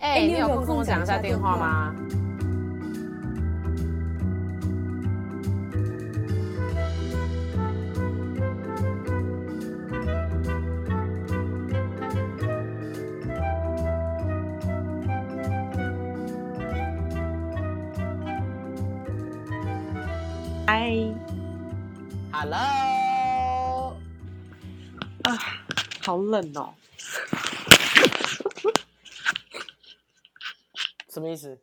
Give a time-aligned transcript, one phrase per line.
[0.00, 1.94] 哎、欸，你有空跟我讲一下电话吗？
[20.66, 20.92] 嗨
[22.32, 23.96] ，Hello，
[25.22, 25.38] 啊，
[26.02, 26.74] 好冷哦。
[31.20, 31.60] 什么意思？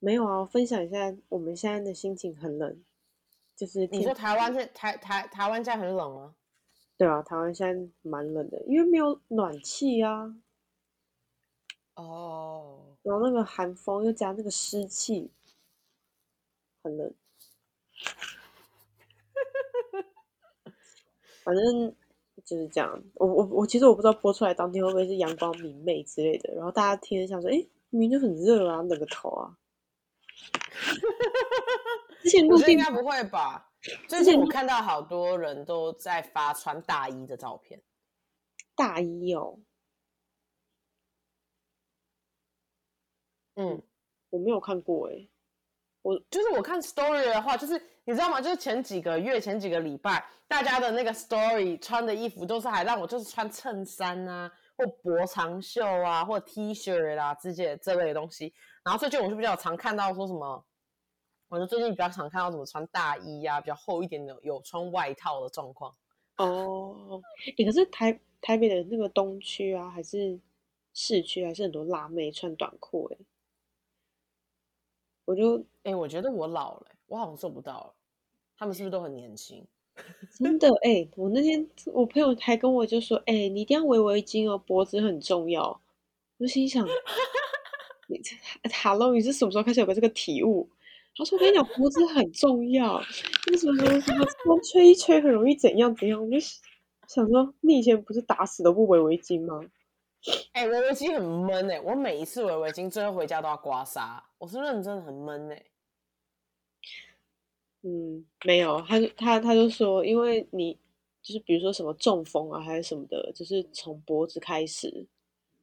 [0.00, 2.84] 没有啊，分享一下我们现在的心情很冷，
[3.54, 6.34] 就是你说台湾现台台台湾现在很冷吗？
[6.96, 10.36] 对啊，台湾现在蛮冷的，因为没有暖气啊。
[11.94, 12.96] 哦。
[13.02, 15.30] 然后那个寒风又加那个湿气，
[16.82, 17.14] 很冷。
[21.44, 21.94] 反正
[22.44, 23.02] 就是这样。
[23.14, 27.64] 我我我其实我不知道播出来当天会不会是阳光明媚之类的，然后大家听着想说，哎。
[27.94, 29.56] 明明就很热啊，冷个头啊！
[32.22, 33.70] 之前录应该不会吧？
[34.08, 37.80] 最近我看到好多人都在发穿大衣的照片。
[38.74, 39.60] 大衣哦，
[43.54, 43.80] 嗯，
[44.30, 45.28] 我没有看过哎。
[46.02, 48.40] 我就是我看 story 的话，就是你知道吗？
[48.40, 54.50] 就是前几个月、前几个礼拜，大家的那个 story 穿的衣服都是还让我就是穿衬衫啊。
[54.76, 58.52] 或薄长袖啊，或 T 恤啦，这些这类的东西。
[58.82, 60.64] 然后最近我就比较常看到说什么，
[61.48, 65.94] 我就最近比较常看到什么穿大衣呀、啊，比较厚一点的，有穿外套的状况。
[66.36, 67.22] 哦，
[67.56, 70.38] 你可是台台北的那个东区啊，还是
[70.92, 73.18] 市区，还是很多辣妹穿短裤哎。
[75.24, 77.94] 我就哎、欸，我觉得我老了，我好像做不到了。
[78.56, 79.66] 他们是不是都很年轻？
[80.38, 85.80] 真的哎、我那天我朋友还跟我就说，哎、你一定要围围巾哦，脖子很重要。
[86.38, 86.86] 我心想，
[88.08, 88.34] 你这
[88.70, 90.68] 哈喽，你是什么时候开始有个这个体悟？
[91.16, 93.00] 他说，我跟你讲，脖子很重要。
[93.50, 96.20] 为什么什么风吹一吹很容易怎样怎样？
[96.20, 96.38] 我就
[97.06, 99.60] 想说，你以前不是打死都不围围巾吗？
[100.54, 104.20] 哎、围围巾很闷哎、我每一次围围巾，最后回家都要刮痧。
[104.38, 105.62] 我是认真的很闷哎、
[107.86, 110.78] 嗯，没有，他他他就说，因为你
[111.20, 115.06] 就是比如说什么中风啊，还是什么的，就是从脖子开始，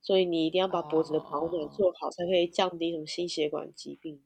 [0.01, 4.21] 所以你一定要把脖子的保暖做好，才可以降低什么心血管疾病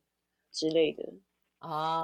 [0.51, 1.13] 之类的。
[1.59, 2.03] 啊、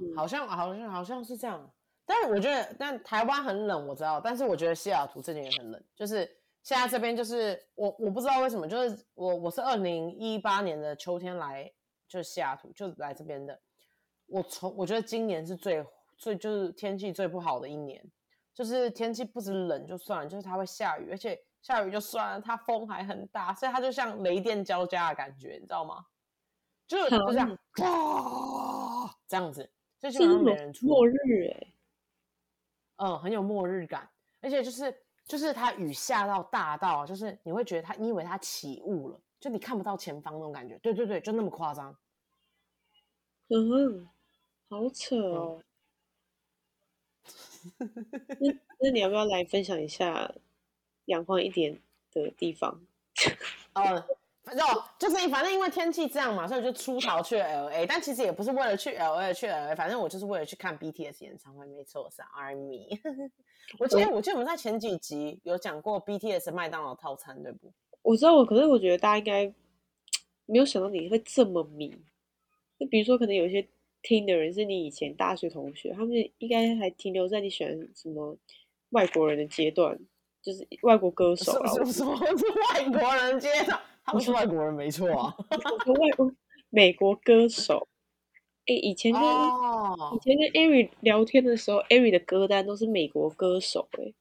[0.00, 1.70] 嗯，好像好像好像是这样，
[2.06, 6.24] 但我觉得，但台湾很冷，我知道，但是我觉得西雅图这边也很冷，就是
[6.62, 11.70] 现在这边就是我我不知道为什么，就是我我是二零一八年的秋天来，
[12.08, 13.60] 就是西雅图就来这边的。
[14.28, 15.84] 我从我觉得今年是最
[16.16, 18.02] 最就是天气最不好的一年，
[18.54, 26.04] 就是天气不止冷就算了，就是它会下雨，而且下雨就算了，它风还很大，所以它就像雷电交加的感觉，你知道吗？
[26.86, 31.14] 就就这样，哇，这样子，就基本上没人出末日
[31.44, 31.74] 哎、欸，
[32.96, 34.08] 嗯，很有末日感，
[34.40, 41.96] 而且就是就是它雨下到大到，就是你会觉得它，你以为它起雾了，就你看不到前方那种感觉，对对对，就那么夸张，
[43.48, 44.08] 嗯哼。
[44.68, 45.62] 好扯哦！
[47.78, 47.90] 嗯、
[48.38, 50.32] 那那你要不要来分享一下
[51.06, 51.78] 阳光一点
[52.12, 52.80] 的地方？
[53.74, 54.04] 哦，
[54.44, 54.66] 反正
[54.98, 57.86] 就是反正因为天气这样嘛，所以就出逃去 LA。
[57.86, 61.66] 但其实也不是为了去 LA 去 LA，反正我就是为了去看 BTS 演唱会。
[61.66, 63.00] 没错，是 ARMY。
[63.78, 67.72] 我记得我记得我们在前几集有讲过 BTS 麦当劳套餐，对不？
[68.02, 69.54] 我知道，我可是我觉得大家应该
[70.46, 71.90] 没有想到你会这么迷。
[72.78, 73.66] 就比如说，可能有一些。
[74.08, 78.34] 听的人是你以前大学同学，他们应该还停留在你喜欢什么
[78.92, 79.98] 外国人的阶段，
[80.42, 81.68] 就是外国歌手啊。
[81.74, 83.78] 什么什么是外国人阶段？
[84.06, 85.36] 他们是外国人没错啊。
[86.00, 86.32] 外国
[86.70, 87.86] 美国歌手。
[88.60, 90.14] 哎、欸，以前跟、oh.
[90.14, 94.14] 以前跟 Ari 聊天的时候，Ari 的歌单都是美国歌手哎、欸。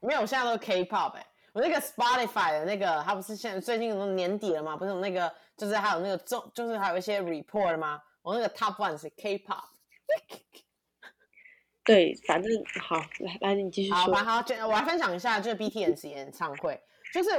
[0.00, 1.26] 没有，现在都是 K-pop 哎、欸。
[1.52, 4.76] 我那个 Spotify 的那个，他不是现在最近年底了吗？
[4.76, 8.00] 不是有那个，就是还有那个中，就是还有一些 report 吗？
[8.22, 9.64] 我那个 top one 是 K-pop，
[11.84, 13.96] 对，反正好，来来，你继续说。
[14.14, 16.80] 好，好，我来分享一下，就是 BTS 演唱会，
[17.12, 17.30] 就是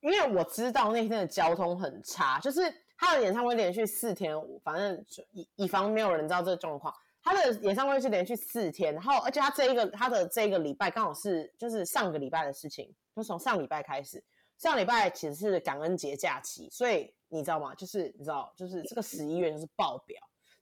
[0.00, 2.60] 因为我知道那天的交通很差，就是
[2.96, 4.34] 他的演唱会连续四天，
[4.64, 14.24] 反正以以防没有人知道这个状况，他的演唱会是连续四天，然后而且他这一个他的这一个礼拜刚好是就是上个礼拜的事情，就从上礼拜开始，
[14.56, 17.74] 上礼拜其实是感恩节假期，所以你知道吗？
[17.74, 20.18] 就是你知道，就是这个十一月就是爆表。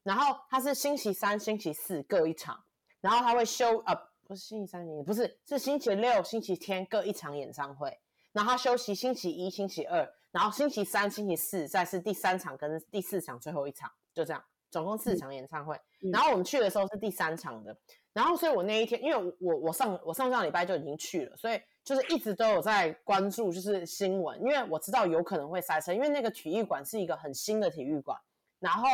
[0.08, 2.58] 然后他是星期三、星期四各一场，
[3.02, 3.94] 然后他会休呃，
[4.26, 7.94] 不是星期三，不是，是星期六、星期天各一场演唱会。
[8.32, 15.76] 然后他休息星期一、星期二，然后星期三、星期四再是第三场跟第四场最后一场，就这样，总共四场演唱会。
[16.00, 17.76] 嗯、然后我们去的时候是第三场的，
[18.14, 28.19] 然后所以我那一天，因为我我上我上上礼拜就已经去了，所以就是一直都有在关注就是新闻，因为我知道有可能会塞车，因为那个体育馆是一个很新的体育馆，
[28.58, 28.88] 然后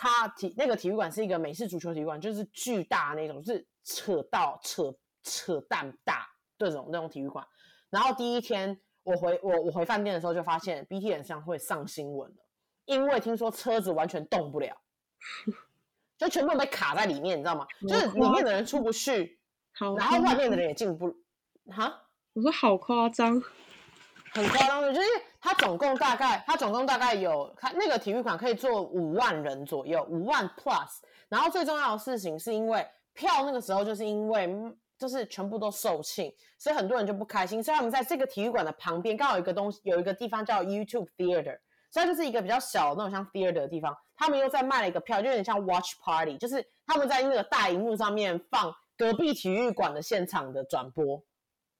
[0.00, 6.24] 它体那个体育馆是一个美式足球体育馆，就是巨大那种，就是扯到扯扯淡大
[6.56, 7.44] 这种那种体育馆。
[7.90, 12.36] 然后第一天我回我我回饭店的时候就发现 BT 演唱会上新闻了，
[12.84, 14.76] 因为听说车子完全动不了，
[16.16, 17.66] 就全部被卡在里面，你知道吗？
[17.80, 19.40] 就是里面的人出不去，
[19.96, 21.12] 然后外面的人也进不，
[21.72, 22.04] 哈？
[22.34, 23.42] 我说好夸张，
[24.32, 25.06] 很夸张的，就是
[25.40, 31.00] 它总共大概它总共大概有它那个体育馆可以坐五万人左右，五万 plus。
[31.28, 34.56] 然后最重要的事情是因为票那个时候就是因为。
[34.98, 37.62] 就是全部都售罄，所以很多人就不开心。
[37.62, 41.56] 所以他们在这个体育馆的旁边，刚好有一个东西，有一个地方叫 YouTube Theater，
[41.88, 43.96] 所以就是一个比较小的那种像 Theater 的地方。
[44.16, 51.22] 他们又在卖了一个票，就有点像 Watch Party，就是他们在那个大荧幕上面放隔壁体育馆的现场的转播，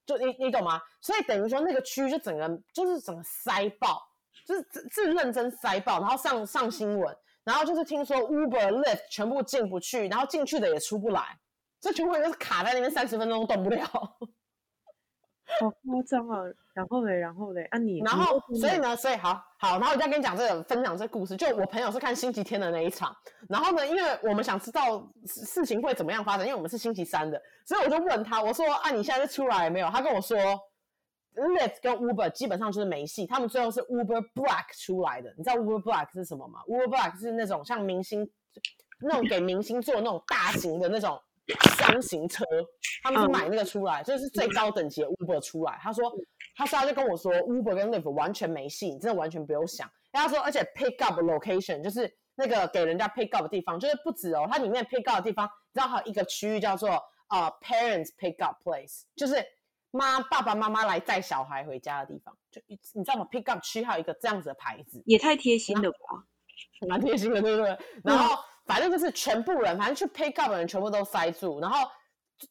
[0.08, 0.81] 就你你懂吗？
[1.02, 4.02] 所以等于说那个区就整个就是整个塞爆，
[4.46, 7.14] 就是是认真塞爆，然后上上新闻，
[7.44, 11.38] 然后就是听说 Uber、l i f t 全部进不去，然后进去的也出不来。
[11.78, 13.87] 这全部人都是卡在那边三十分钟动不了，
[15.60, 16.42] 好夸张啊！
[16.74, 21.36] 然后嘞，然后嘞，啊你，然后所以呢，所以好好，然后我再跟你讲这个，分享这个故事。
[21.36, 23.14] 就我朋友是看星期天的那一场，
[23.48, 29.88] 然后呢，因为我们想知道事情会怎么样发展，因为我们是星期三的，所以我就问他，我说啊，你现在是出来了没有？
[29.88, 30.36] 他跟我说
[31.34, 35.34] ，Lyft 跟 Uber 基本上就是没戏，他们最后是 Uber Black 出来的。
[35.36, 38.30] 你知道 Uber Black 是什么吗？Uber Black 是那种像明星
[39.00, 41.18] 那种给明星做那种大型的那种。
[41.76, 42.44] 箱型车，
[43.02, 45.78] 他们是买那个出来，这、嗯、是最高等级的 Uber 出来。
[45.80, 46.12] 他说，
[46.56, 49.90] 他说他就跟我说，Uber 跟 Lyft 完全没戏，你真的完全不用想。
[50.12, 56.90] 他说，而且 pick up location 就是那个给人家 pick up 的地方，就是不止哦，它里面 pick up 的地方，你知道还有一个区域叫做
[57.28, 59.36] 呃 parents pick up place，就是
[59.90, 62.36] 妈爸爸妈妈来载小孩回家的地方。
[62.50, 66.24] 就你知道吗？pick up 区还有一个这样子的牌子，也太贴心了吧？
[66.88, 67.78] 蛮贴心的，对不对？
[68.04, 68.42] 然后。
[68.68, 71.88] 反正就是全部人，反正去 pick up 的人全部都塞住，然后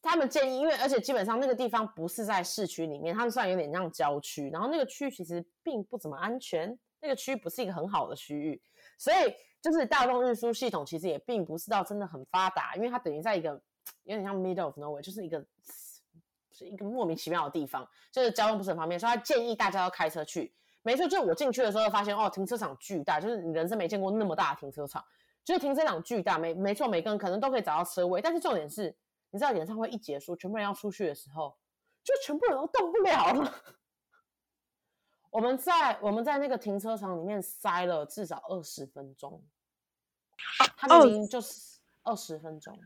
[0.02, 8.60] 他们建议，因为而且基本上那个地方不是在市区里面，他们算有点像郊区，然后那个区域其实并不怎么安全，那个区域不是一个很好的区域，
[8.98, 9.16] 所以
[9.62, 13.50] 就是大众运输系统其实也并不是到真的很发达，因为它等于在一个
[14.02, 15.38] 有点像 middle of nowhere，就是一个
[16.52, 20.52] 是 一个莫名其妙的地方，就是交通不是很方便，所以他建议大家要开车去。
[20.82, 25.04] 没错，就我进去的时候发现哦，停车场巨大，就是你人生没见过那么大的停车场。
[25.54, 28.94] 就停车场巨大，没没错，每个人可能都可以找到车位，但是重点是，
[29.30, 31.56] 你知道演唱会一结束，全部人要出去的时候，
[32.04, 33.54] 就全部人都动不了了。
[35.30, 39.42] 我们在我们在那个停车场里面塞了至少二十分钟，
[40.76, 42.78] 他们已经就是二十分钟，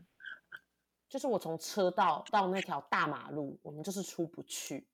[1.09, 4.87] 就是我从车道到那条大马路，我们就是出不去，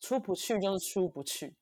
[0.00, 1.54] 出不去就是出不去，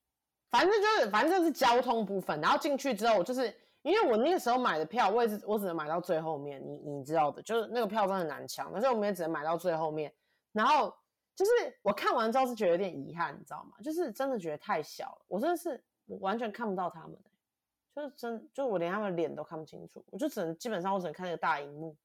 [0.51, 3.55] 反正就是反正就是交通部分，然后进去之后就是。
[3.89, 10.13] 因为我那个时候买的票，我也是我只能买到最后面，你你知道的，就是那个票真的很难抢，但是我们也只能买到最后面。
[10.53, 10.95] 然后
[11.35, 11.51] 就是
[11.81, 13.77] 我看完之后是觉得有点遗憾，你知道吗？
[13.83, 17.19] 就是真的觉得太小了，我真的是我完全看不到他们，
[17.97, 21.97] 就是真就我连他们脸都看不清楚，我就只能基本上我只能看那个大荧幕，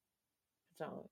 [0.78, 1.04] 这样。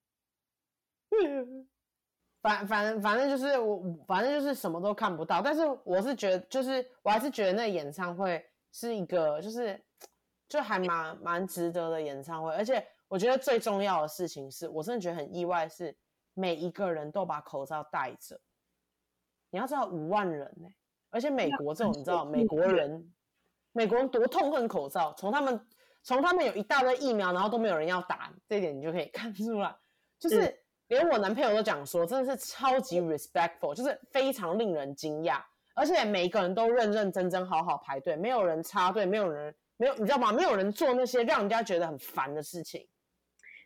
[2.41, 9.79] 反反正反正就是我反正就是什么都看不到，但是我是觉得就是我还是觉得那个演唱会是一个就是。
[10.53, 15.97] 就还蛮蛮值得的演唱会，而且我觉得最重要的事情是，我真的觉得很意外，是
[16.35, 18.39] 每一个人都把口罩戴着。
[19.49, 20.75] 你要知道五万人呢、欸，
[21.09, 23.15] 而且美国这种你知道，美国人，
[23.73, 25.67] 美国人多痛恨口罩，从他们
[26.03, 29.75] 从他们有一大堆疫苗，然后都没有人要打，这一点你就可以 看出来，
[30.19, 30.55] 就是
[30.89, 35.43] 连我男朋友都讲说，真的是超级 respectful，就是非常令人惊讶，
[35.75, 39.55] 而且每个人都认认真真好好排队，没有人插队，没有人。
[39.83, 40.31] 没有，你知道吗？
[40.31, 42.87] 没有人做那些让人家觉得很烦的事情，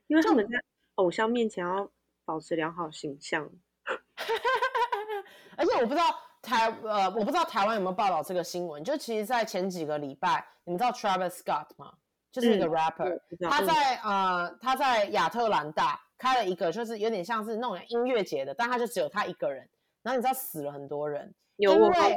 [0.06, 0.58] 因为他们在
[0.94, 1.86] 偶像面前要
[2.24, 3.46] 保持良好形象。
[5.58, 6.04] 而且我不知道
[6.40, 8.82] 台呃，我不知道台湾有没有报道这个新闻。
[8.82, 11.92] 就其实，在前几个礼拜，你们知道 Travis Scott 吗？
[12.32, 19.68] 就是一个 rapper，、嗯、他在呃他在亚特兰大开了一个，就是有点像是那种音乐节的，但他就只有他一个人。
[20.02, 21.34] 然后你知道死了很多人。
[21.56, 22.16] 因为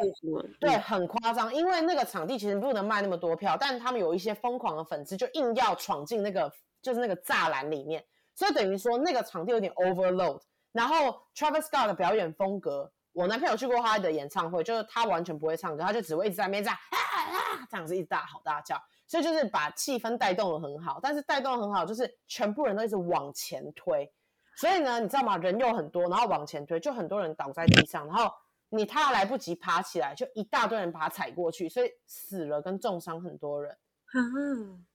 [0.60, 8.04] 对很夸张，因为那个场地其实不能卖那么多票，但他们有一些疯狂的粉丝就硬要闯进那个就是那个栅栏里面，
[8.36, 10.42] 所以等于说那个场地有点 overload。
[10.72, 21.00] 然后 Travis Scott 的表演风格，我男朋友去过他的演唱会，就是他完全不会唱歌，他就只会一直在那边这样啊啊这样子一直大吼大叫，所以就是把气氛带动的很好。
[21.02, 24.12] 但是带动很好，就是全部人都一直往前推，
[24.58, 25.38] 所以呢，你知道吗？
[25.38, 28.32] 人又很多，然后往前推，就很多人倒在地上，然后
[28.70, 33.78] 你他来不及爬起来，就一大堆人把他踩过去，所以死了跟重伤很多人。
[34.16, 34.86] 嗯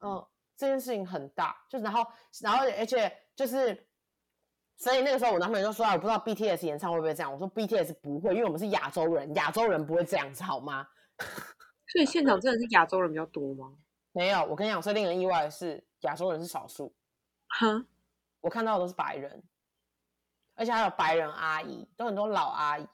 [0.00, 2.06] 嗯，这件事情很大，就然后
[2.42, 3.84] 然后而且就是。
[4.80, 10.86] 所以那个时候，我男朋友就说：“啊，我不知道 BTS 演唱会不会这样。”我说：“BTS 不会，因为我们是亚洲人，亚洲人不会这样子，好吗？”
[11.92, 13.72] 所以现场真的是亚洲人比较多吗？
[14.12, 16.94] 没有，我跟你讲，最令人意外的是，亚洲人是少数。
[17.48, 17.84] 哈，
[18.40, 19.42] 我看到的都是白人，
[20.54, 22.86] 而且还有白人阿姨，都很多老阿姨，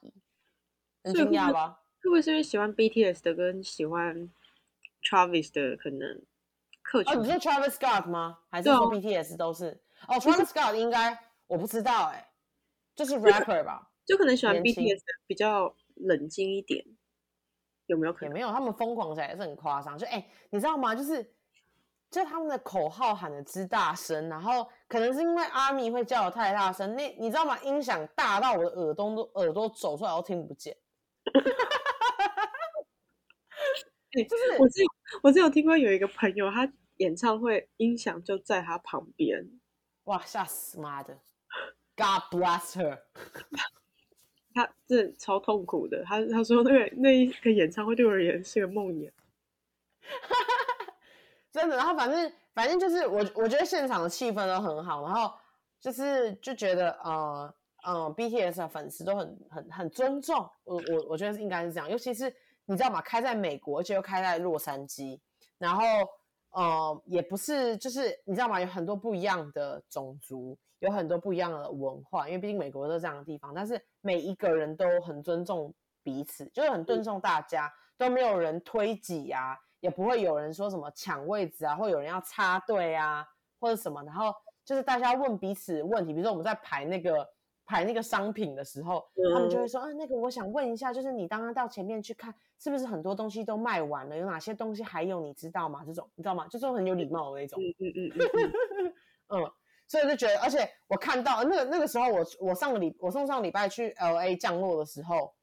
[1.05, 1.79] 很惊讶吧？
[2.01, 4.29] 会不会是因为喜欢 BTS 的跟喜欢
[5.03, 6.21] Travis 的可能
[6.81, 7.13] 客群？
[7.13, 8.39] 哦，你是 Travis Scott 吗？
[8.49, 9.79] 还是说 BTS 都是？
[10.07, 11.17] 哦，哦，Travis Scott 应该。
[11.47, 12.27] 我不知道哎、欸，
[12.95, 16.83] 就是 rapper 吧，就可能喜欢 BTS 比较冷静一点，
[17.85, 18.29] 有没有可能？
[18.29, 19.95] 也没有，他们疯狂起来也是很夸张。
[19.95, 20.95] 就哎、欸，你知道吗？
[20.95, 21.23] 就是，
[22.09, 27.55] 就他们的口号喊的之大声，然后可能是因为 ARMY 会叫的太大声，那你知道吗？
[27.61, 30.75] 音响大到我的耳朵都耳朵走出来都听不见。
[34.29, 34.87] 就是我只有
[35.23, 39.49] 我只有听过有一个朋友，他演唱会音响就在他旁边，
[40.05, 41.19] 哇，吓死妈的
[41.97, 43.01] ！God bless her，
[44.53, 46.03] 他这超痛苦的。
[46.05, 49.11] 他他说那个那一个演唱会对我而言是个梦魇，
[51.51, 51.75] 真的。
[51.75, 55.33] 然后反正反正就是我我觉得现场的气氛都很好，然后
[55.81, 57.53] 就是就觉得呃
[57.85, 62.33] 嗯、呃、BTS 的粉丝都很很很尊重我我我觉得应该是这样，尤其是
[62.65, 63.01] 你知道吗？
[63.01, 65.19] 开在美国，而且又开在洛杉矶，
[65.57, 65.83] 然后
[66.51, 68.59] 呃也不是就是你知道吗？
[68.59, 70.57] 有很多不一样的种族。
[70.79, 75.73] 有很多不一样的文化，因为毕竟美国都是这样的地方，但是每一个人都很尊重
[76.03, 83.25] 彼此，就是很尊重大家，都没有人推挤啊，也不会有人说什么抢位置啊，或有人要插队啊，
[83.57, 84.03] 或者什么。
[84.03, 84.31] 然后
[84.65, 87.27] 就是大家问彼此问题，比如说我们在排那个
[87.65, 89.03] 排那个商品的时候，
[89.33, 94.15] 他们就会说，啊，那个我想问一下，就是你刚刚到前面去看，是不是很多东西都卖完了？
[94.17, 95.21] 有哪些东西还有？
[95.21, 95.83] 你知道吗？
[95.85, 96.47] 这种你知道吗？
[96.47, 97.59] 就是很有礼貌的那种。
[97.61, 98.11] 嗯嗯嗯
[98.77, 98.93] 嗯
[99.43, 99.51] 嗯。
[99.87, 105.35] 所以就觉得，而且我看到那个那个时候我，我我上个礼我上上礼拜去 LA 降落的时候，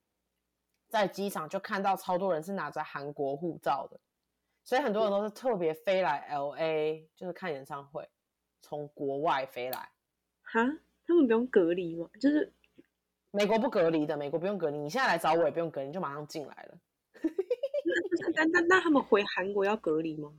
[0.88, 4.00] 在机场就看到超多人是拿着韩国护照的，
[4.64, 8.10] 所以很多人都是特别飞来 LA，就是看演唱会，
[8.60, 9.88] 从国外飞来。
[10.42, 10.60] 哈，
[11.12, 12.08] 他们不用隔离吗？
[12.20, 12.52] 就是
[13.30, 16.78] 美国不隔离的，美国不用隔离，你现在来找我也不用隔离，你就马上进来了。
[18.34, 20.32] 那那那他们回韩国要隔离吗？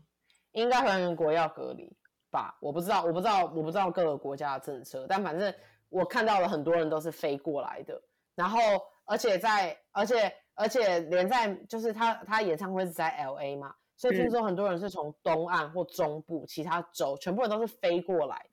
[0.51, 1.95] 应该回韩国要隔离。
[2.31, 5.53] 吧，我不知道，我不知道，我不知道各个国家的政策，但反正
[5.89, 8.01] 我看到了很多人都是飞过来的，
[8.33, 8.59] 然后
[9.05, 18.43] 而且在，而且而且连在就是他他演唱会是在 LA 嘛，所以听说很多人是从东岸或中部其他州，全部人都是飞过来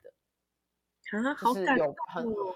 [1.11, 2.55] 啊，好感动哦，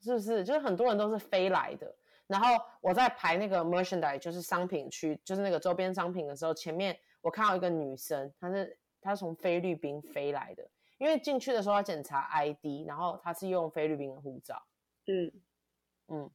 [0.00, 0.44] 是不是？
[0.44, 1.94] 就是很多人都是飞来的，
[2.26, 8.78] 然后我在排那个 merchandise，就是商品区，就是那个周边商品的时候，前面我看到一个女生，她是。
[9.06, 14.56] 她从菲律宾飞来的，因为进去的时候要检查 ID，然后她是用菲律宾的护照。
[15.04, 15.30] 嗯
[16.08, 16.30] 嗯，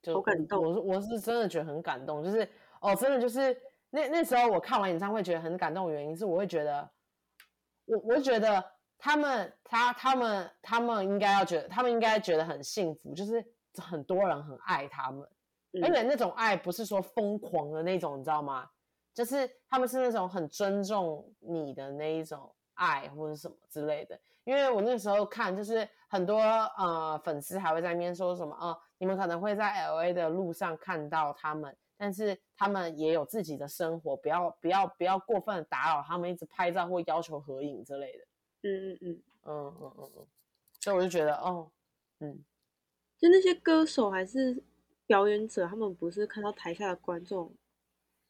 [0.00, 0.64] 就好感动。
[0.64, 2.48] 我是我是真的觉得很感动，就是
[2.80, 6.88] 哦，真的就是那那时候我看完演唱会觉得很感动的原因是，我会觉得
[7.86, 8.64] 我我觉得
[8.98, 13.44] 他们他他们他们应该要觉得他们应该觉得很幸福，就是
[13.76, 15.26] 很多人很爱他们，
[15.72, 18.68] 嗯、而且那种爱不是说疯狂的那种，你知道吗？
[19.14, 38.24] 就是他们是那种很尊重你的那一种爱或者什么之类的，因为我那时候看，就是很多呃粉丝还会在那边说什么哦，你们可能会在 LA 的路上看到他们，但是他们也有自己的生活，不要不要不要过分打扰他们，一直拍照或要求合影之类的。
[38.64, 40.26] 嗯嗯嗯嗯嗯嗯嗯，
[40.80, 41.70] 所以我就觉得哦，
[42.20, 42.44] 嗯，
[43.18, 44.62] 就那些歌手还是
[45.06, 47.54] 表演者，他们不是看到台下的观众。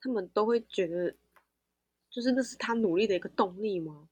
[0.00, 1.12] 他们都会觉得，
[2.08, 4.08] 就是那是他努力的一个动力吗？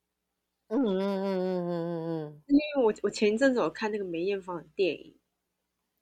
[0.68, 2.42] 嗯嗯嗯嗯嗯嗯嗯。
[2.48, 5.16] 因为我我前一阵子有看那个梅艳芳的电影，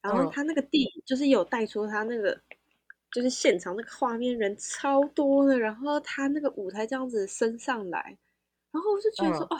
[0.00, 2.40] 然后他那个电影就是有带出他那个，
[3.12, 8.18] 就是现场那个画面人超多的，然后他那个舞台这样子升上来，
[8.72, 9.58] 然后我就觉得说，哦，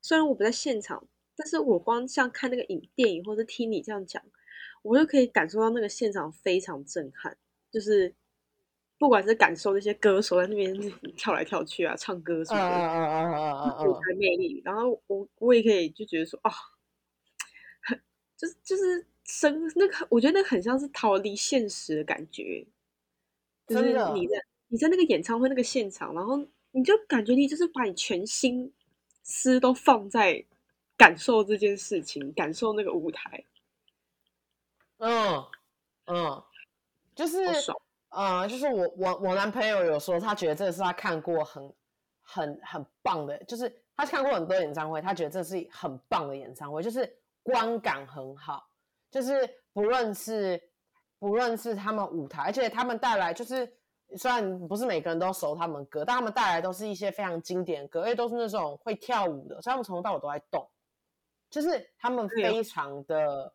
[0.00, 4.22] 虽然我不在现场，但是我光像看那个影电影或者听你这样讲，
[4.82, 7.36] 我就可以感受到那个现场非常震撼，
[7.70, 8.14] 就是。
[9.00, 10.74] 不管是感受那些歌手在那边
[11.16, 16.50] 跳来跳去啊，唱歌什么的，啊啊啊啊舞台魅力，然后我我也可以就觉得说，哦，
[18.36, 22.66] 就是就是生那个，我觉得那个很像是逃离现实的感觉。
[23.68, 28.72] 就是你在你在那个演唱会那个现场，然后你就感觉你就是把你全心
[29.22, 30.44] 思都放在
[30.96, 33.44] 感受这件事情，感受那个舞台。
[34.98, 35.44] 嗯
[36.06, 36.42] 嗯，
[37.14, 37.38] 就是
[38.08, 41.72] 呃，就是我我我男朋友有说，他觉得这是他看过很
[42.22, 48.68] 很很棒的，就是他看过很多演唱会，他觉得这是很棒的演唱会，就是观感很好，
[49.10, 50.60] 就是不论是
[51.18, 53.70] 不论是他们舞台，而且他们带来就是
[54.16, 60.68] 虽然不是每个人都熟他们歌，但他们带来都是一些非常经典的歌，而且都是那种会跳舞的，所以他们从头到尾都在动，
[61.50, 63.52] 就是他们非常的。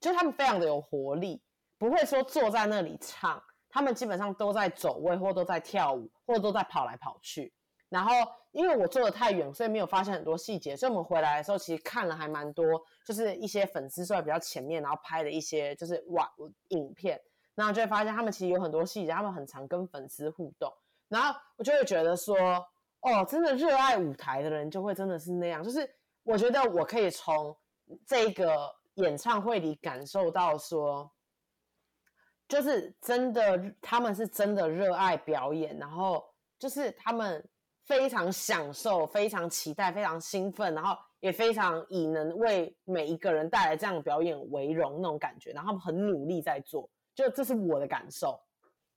[0.00, 1.40] 就他们非常的有活力，
[1.78, 7.54] 不会说坐在那里唱，他们基本上都在走位，或都在跳舞，或者都在跑来跑去。
[7.88, 8.12] 然后
[8.50, 10.76] 因为我坐的太远，所以没有发现很多细节。
[10.76, 12.64] 所以我们回来的时候，其实看了还蛮多，
[13.06, 16.28] 就是一些粉丝坐在比较前面，然后拍的一些就是哇
[16.70, 17.20] 影片，
[17.54, 20.72] 然后就会发现他们其实有很多细节，他们很常跟粉丝互动。
[21.08, 22.36] 然后我就会觉得说，
[23.00, 25.62] 哦，真的热爱舞台的人就会真的是那样。
[25.62, 25.88] 就是
[26.22, 27.56] 我觉得我可以从
[28.06, 28.70] 这个。
[28.96, 31.10] 演唱会里感受到说，
[32.46, 36.22] 就是真的，他们是真的热爱表演，然后
[36.58, 37.42] 就是他们
[37.86, 48.40] 非常享受、非常期待、非常兴奋，然后也非常以能为每一个人带来这样的表演为荣那种感觉，然后他们很努力在做，就这是我的感受。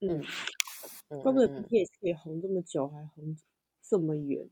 [0.00, 0.22] 嗯，
[1.22, 3.36] 怪不得 BTS 可以红这么久，还红
[3.82, 4.48] 这么远。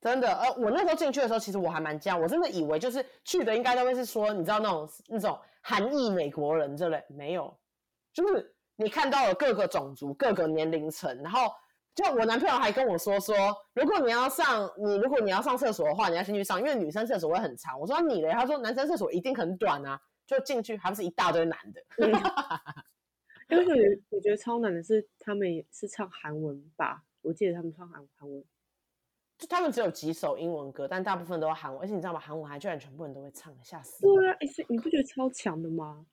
[0.00, 7.58] 真的，呃，我那时候进去的时候，其实我还蛮惊，我真的以为就是去的应该都会是说，你知道那种那种韩裔美国人之类，没有，
[8.12, 11.50] 就是你看到了各个种族、各个年龄层，然后
[11.94, 13.34] 就我男朋友还跟我说说，
[13.72, 17.80] 如果你要上你如果你要上厕所的话，你要先去上，因为女生厕所会很长。
[17.80, 18.30] 我说你嘞？
[18.32, 21.82] 他说男生厕所一定很短啊，就进去还不是一大堆男的。
[23.48, 28.44] 因为我觉得超难的是他们也是唱韩文吧，我记得他们唱韩韩文。
[29.38, 32.18] 就他们只有几首英文歌，但大部分都是韩文，而且你知道吗？
[32.18, 34.00] 韩文还居然全部人都会唱，吓死！
[34.02, 36.06] 对啊，哎，你不觉得超强的吗？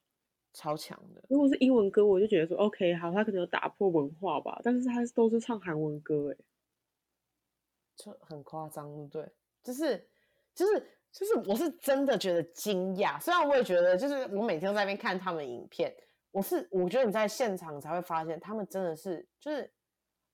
[0.52, 1.24] 超强的。
[1.30, 4.60] 如果是英文歌，我就觉得说 OK，好，他可能有打破文化吧。
[4.62, 6.36] 但是他都是唱韩文歌，哎，
[7.96, 9.26] 就很夸张，对，
[9.62, 10.06] 就是
[10.54, 13.18] 就是就是，我是真的觉得惊讶。
[13.20, 15.94] 虽然我也觉得，就是我每天都在那边看他们影片，
[16.32, 19.72] 我是我觉得你在现场才会发现，他们真的是就是。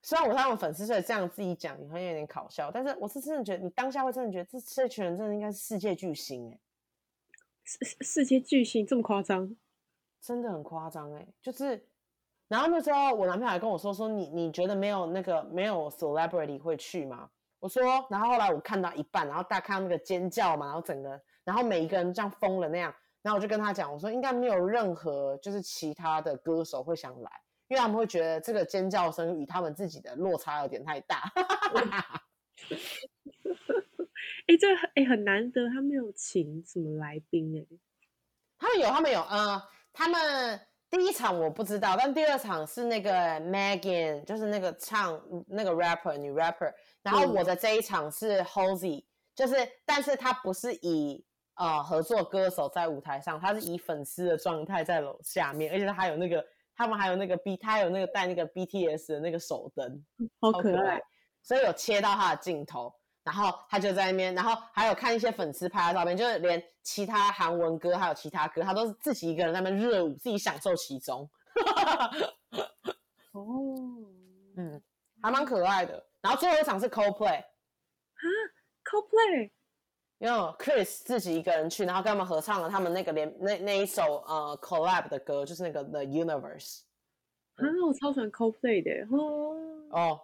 [0.03, 6.59] 虽然我是他们粉丝，所以这样自己讲你会有点搞笑，但是我是真的觉得，你当下会真的觉得这这群人真的应该是世界巨星哎、欸，
[7.63, 9.55] 世世界巨星这么夸张，
[10.19, 11.85] 真的很夸张哎，就是，
[12.47, 17.29] 然后那时候我男朋友还跟我说说你你觉得没有那个没有 celebrity 会去吗？
[17.61, 27.31] 我说，然后后来我看到一半，然后大家看到那个尖叫嘛，然后整个，然后每一个人这样疯了那样，然后我就跟他讲，我说应该没有任何就是其他的歌手会想来。
[27.67, 31.31] 因为他们会觉得这个尖叫声与他们自己的落差有点太大。
[34.47, 37.65] 哎、欸，这哎、个欸、很难得，他没有请什么来宾哎？
[38.59, 49.03] 他们有，他们有，呃，他们第一场我不知道，但第二场是那个 Megan，就是那个唱那个 rapper 女 rapper，然后我的这一场是 Halsey，
[49.35, 56.45] 就是，但是他不是以呃合作歌手在舞台上，他是以粉丝的状态在楼下面，而且他还有那个。
[56.73, 60.03] 他们还有那个 B，他有那个带那个 BTS 的那个手灯，
[60.39, 60.99] 好可爱，
[61.43, 62.91] 所以有切到他的镜头，
[63.23, 71.29] 然后他就在那边，然后还有看一些粉丝拍的照片，就是连其他韩文歌还有其他歌，他都是自己一个人在那边热舞，自己享受其中。
[73.33, 73.43] 哦，
[74.55, 74.81] 嗯，
[75.21, 76.03] 还蛮可爱的。
[76.21, 78.23] 然后最后一场是 Coldplay，啊
[78.85, 79.51] ，Coldplay。
[80.19, 86.81] 因为 Chris 自己一个人去，然后跟他们合唱了他们那个连那那一首呃 collab 的歌，就是那个 The Universe。
[87.55, 89.89] 啊，我超喜欢 Coldplay 的哦。
[89.89, 90.21] 哦，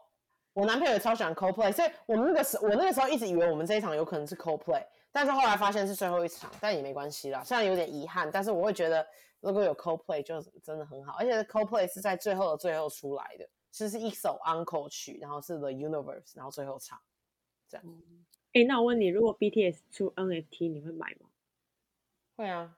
[0.54, 7.44] 我男朋友也超喜欢 Coldplay，所以我们那个时我那个时候一直以为我们这一场有可能是 Coldplay，但是后来发现是最后一场，但也没关系啦。
[7.44, 9.04] 虽然有点遗憾，但是我会觉得
[9.40, 17.00] 如果有 Coldplay 就真的很好，而且 Coldplay 是在最后的最后出来的，其实是一首 Encore 曲，然后是 The Universe，然后最后唱
[17.68, 17.86] 这样。
[17.86, 21.30] 嗯哎，那我问你，如果 BTS 出 NFT，你会买吗？
[22.36, 22.76] 会啊。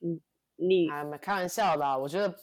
[0.00, 0.20] 嗯，
[0.56, 2.38] 你还没开玩笑的，我觉得，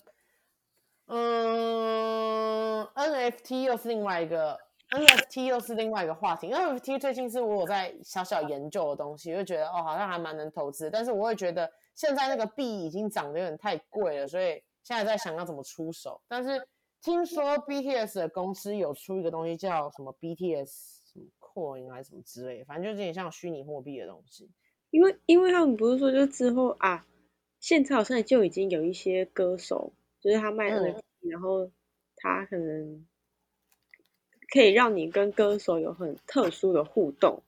[1.05, 6.51] 嗯，NFT 又是另外一个 NFT 又是另外一个话题。
[6.51, 10.89] NFT 最近是我有在小小研究的东西，我就觉得哦，好像还蛮能投资。
[10.89, 16.19] 但是我会觉得现在那个币已经涨得有点太贵了，所以现在在想要怎么出手。
[16.27, 16.67] 但是。
[17.01, 20.65] 听说 BTS 的公司有出一个东西叫什么 BTS
[21.05, 24.49] 什么 Coin 还是什么之类的，反正就是有点像虚拟货币的东西。
[24.89, 27.07] 因为因为他们不是说就之后啊，
[27.61, 31.71] 现在好像就已经有一些歌手，就是他卖 NFT，嗯，然后
[32.17, 33.07] 他可能
[34.49, 37.41] 可以让你跟歌手有很特殊的互动，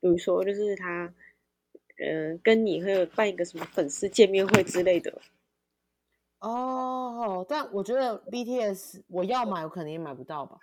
[0.00, 1.12] 比如说就是他，
[1.98, 5.20] 嗯、呃，跟你会有办一个什么粉丝见面会之类的。
[6.40, 10.58] 哦，但我觉得 BTS 我要买，我肯定也买不到吧。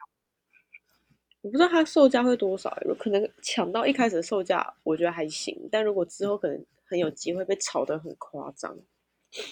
[1.42, 5.70] 我不知道它售价会多少，有可能抢到一开始的售价，我觉得还行。
[5.72, 8.76] 但如果之后可能很有机会被炒得很夸张，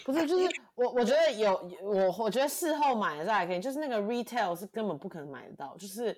[0.03, 6.11] 不是，就是我我觉得有我我觉得事后买的再可以，就是那个 retail 是根本不可能买得到，就是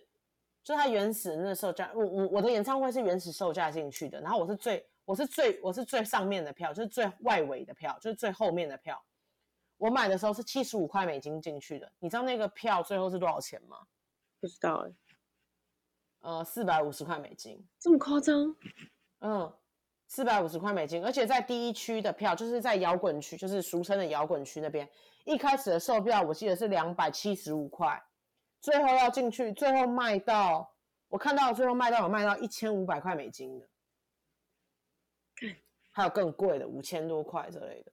[0.64, 9.00] 就是它原始的那个售价，我我我的演唱会是原始售价进去的，然后我是最我是最我是最上面的票，就是最外围的票，就是最后面的票。
[9.78, 13.78] 我买的时候是七十五块美金进去的，你知道那个票最后是多少钱吗？
[14.40, 14.96] 不知道哎、欸，
[16.20, 18.56] 呃，四百五十块美金，这么夸张？
[19.20, 19.54] 嗯，
[20.08, 24.88] 四百五十块美金，而且在第一区的票，就是在摇滚区，就是俗称的摇滚区那边，
[25.26, 28.04] 一开始的售票我记得是两百七十五块，
[28.62, 30.74] 最后要进去，最后卖到
[31.08, 33.68] 我看到最后卖到有卖到一千五百块美金的，
[35.92, 37.92] 还有更贵的五千多块之类的。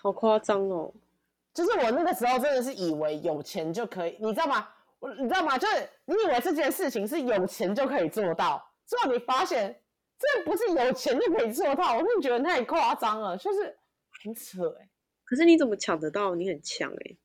[0.00, 0.92] 好夸张哦！
[1.52, 4.68] 就是我那个时候真的是以为有钱就可以，你知道吗？
[5.00, 5.58] 我你知道吗？
[5.58, 9.80] 就是你以为这件事情是有钱就可以做到，最后你发现
[10.18, 13.76] 这不是有钱就可以做到，我真的觉得太夸张了，就是
[14.22, 14.88] 很扯哎、欸。
[15.24, 16.34] 可是你怎么抢得到？
[16.34, 17.18] 你很强哎、欸！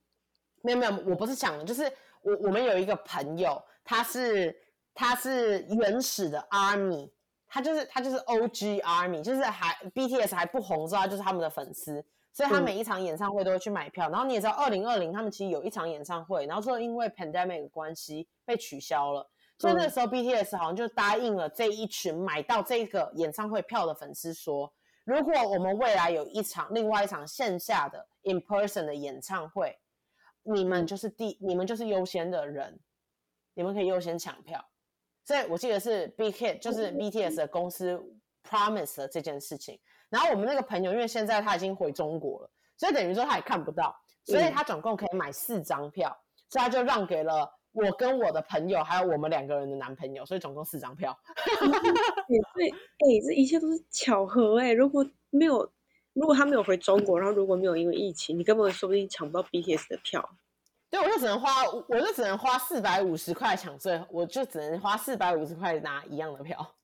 [0.64, 1.84] 没有没有，我不是抢的，就是
[2.22, 4.56] 我我们有一个朋友，他是
[4.96, 7.12] 他是原始的 Army，
[7.48, 12.04] 他就是他就是 OG Army，就是还 BTS 还不红之后，就是他们的粉丝。
[12.34, 29.78] 所以他每一场演唱会都会去买票，嗯、然后你也知道，二零二零他们其实有一场演唱会，然后之后因为 pandemic 的关系被取消了，所以那个时候 BTS 好像就答应了这一群买到这个演唱会票的粉丝说，如果我们未来有一场另外一场线下的 in person 的演唱会，
[30.42, 32.80] 你们就是第你们就是优先的人，
[33.54, 34.64] 你们可以优先抢票。
[35.24, 37.98] 所以我记得是 Big Hit 就是 BTS 的公司
[38.50, 39.80] promise 了这件事情。
[40.14, 51.18] 然后我们那个朋友，因为现在他已经回中国了，所以等于说他也看不到，所以他总共可以买四张票，嗯、所以他就让给了我跟我的朋友，还有我们两个人的男朋友，所以总共四张票。
[52.28, 54.72] 你对，哎，这一切都是巧合哎！
[54.72, 55.68] 如果没有，
[56.14, 60.30] 如果他没有回中国，然后如果没有因为疫情，你根本说不定抢不到 BTS 的票。
[60.92, 61.50] 对，我就只能花，
[61.88, 66.76] 我就只能花四百五十块抢最，我就只能花四百五十块拿一样的票。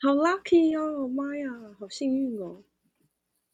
[0.00, 1.46] 好 lucky 哦，妈呀，
[1.80, 2.62] 好幸运哦！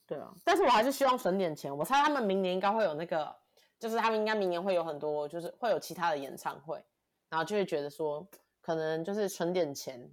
[0.06, 1.74] 对啊，但是我还是希望省点钱。
[1.74, 3.34] 我猜他们明年应该会有那个，
[3.78, 6.84] 就是他们应该明年会有很多，就是会有其他的演唱会，
[7.30, 8.26] 然后就会觉得说，
[8.60, 10.06] 可能就是存点钱，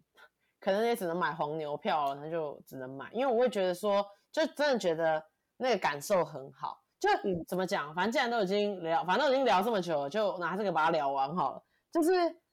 [0.61, 3.11] 可能也只能买黄牛票了，那就只能买。
[3.11, 5.21] 因为我会觉得说，就真的觉得
[5.57, 6.81] 那个感受很好。
[6.97, 11.63] 就、嗯、怎么讲，反正既然都已经聊，反正都已经聊这么久了，就拿这个把它聊完好了。
[11.91, 12.09] 就是。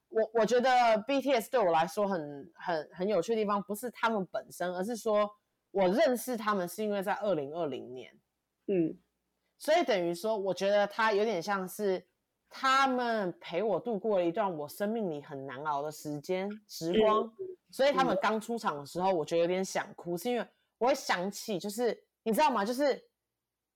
[0.09, 0.71] 我我觉得
[1.07, 5.31] BTS 对我来说很很很有趣的地方，不是他们本身，而是说
[5.71, 8.13] 我认识他们是因为在二零二零年，
[8.67, 8.99] 嗯，
[9.59, 12.07] 所以等于说，我觉得他有点像是
[12.49, 17.33] 他们陪我度过了一段我生命里很难熬的时间时光，嗯、
[17.71, 20.47] 所以他们刚出场的时候，我觉得有点想哭，是因为
[20.79, 22.65] 我会想起，就是你知道吗？
[22.65, 23.05] 就是。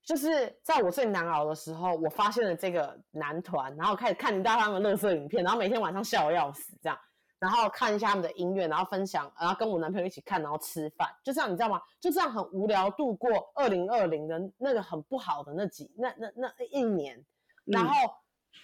[0.05, 6.99] 就是在我最难熬的时候，我发现了这个男团，然后开始看一大他们的乐色影片，然后每天晚上笑得要死这样，
[7.39, 11.81] 然后看一下他们的音乐，然后分享，然后跟我男朋友一起看，然后吃饭，就这样，你知道吗？
[12.01, 17.17] 就这样很无聊度过二零二零的那个很不好的那几那那那一年，
[17.63, 17.95] 然后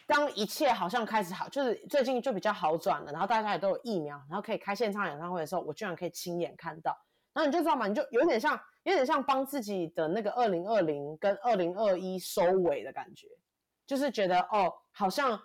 [0.08, 6.98] 当一切好像开始好，就是最近就比较好转了，然后大家也都有疫苗，然后可以开现场演唱会的时候，我居然可以亲眼看到，
[7.34, 7.88] 然后你就知道吗？
[7.88, 8.60] 你就有点像。
[8.84, 13.28] 有点像帮自己的那个二零二零跟二零二一收尾的感觉，
[13.86, 15.40] 就是觉得哦，好像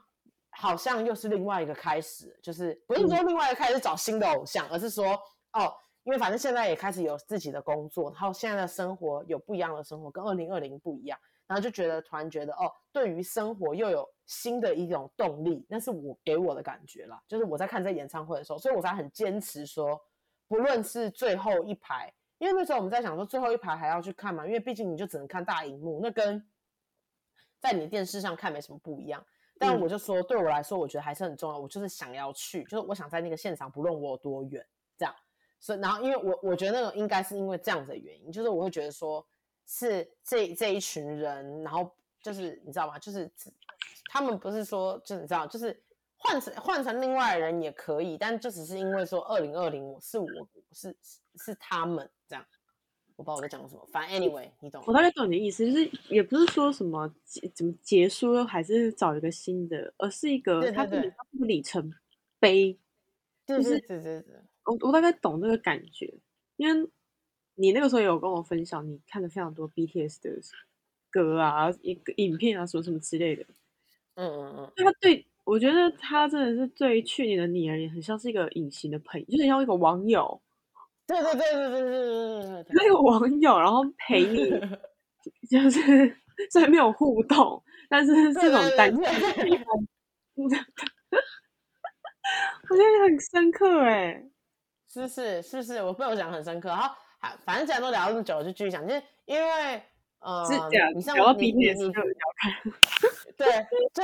[0.50, 5.20] 好像又是另外一个开始，就是不是说另外一个开始找新的偶像，而是说
[5.52, 20.00] 哦，因为反正现在也开始有自己的工作，然后现在的生活有不一样的生活，跟二零二零不一样，然后就觉得突然觉得哦，对于生活又有新的一种动力，那是我给我的感觉啦，就是我在看这演唱会的时候，所以我才很坚持说，
[20.46, 22.12] 不论是最后一排。
[22.38, 26.44] 因为那时候我们在想说最后一排还要去看嘛，因为毕竟你就只能看大荧幕，那跟
[27.60, 29.24] 在你的电视上看没什么不一样。
[29.58, 31.58] 但我就说，对我来说，我觉得还是很重要。
[31.58, 34.66] 我就是想要去，就是我想在那个现场，不论我有多远，
[34.98, 35.14] 这样。
[35.60, 39.24] 所以，然后因为我我觉得那种应该是因为这样子的原因，就是我会觉得说
[39.64, 42.98] 是这这一群人，然后就是你知道吗？
[42.98, 43.30] 就是
[44.10, 45.80] 他们不是说，就是你知道，就是。
[46.24, 50.26] 换成换成另外的人也可以，但就只是因为说二零二零我是我
[50.72, 50.96] 是
[51.36, 52.44] 是他们这样，
[53.16, 54.82] 我不知道我在讲什么，反正 anyway 你懂。
[54.86, 60.96] 我大概懂你的意思，就是也不是说什么结怎么结束还是找一个新的，而是一个它是
[61.32, 61.92] 一个里程
[62.40, 62.78] 碑。
[63.46, 66.18] 就是对对对，我我大概懂那个感觉，
[66.56, 66.90] 因为
[67.56, 70.40] 你那个时候有跟我分享，你看了非常多 BTS 的
[71.10, 73.44] 歌啊、一个影片啊，什么什么之类的。
[74.14, 80.40] 嗯嗯嗯，他对我觉得他真的是对去年的你而言，很像是一个隐形的朋友，就是像一个网友。
[81.06, 84.50] 对对对对对对对对，那 个网友，然后陪你，
[85.50, 86.16] 就是
[86.50, 89.04] 虽然没有互动，但是这种单纯。
[92.70, 94.24] 我觉得很深刻哎，
[94.90, 96.70] 是是是是，我被我讲很深刻。
[96.70, 96.94] 然后，
[97.44, 99.82] 反正既然都聊这么久，就继续讲，就是因为
[100.20, 101.92] 呃，是讲你像我你你你
[103.36, 103.46] 对
[103.92, 104.02] 这，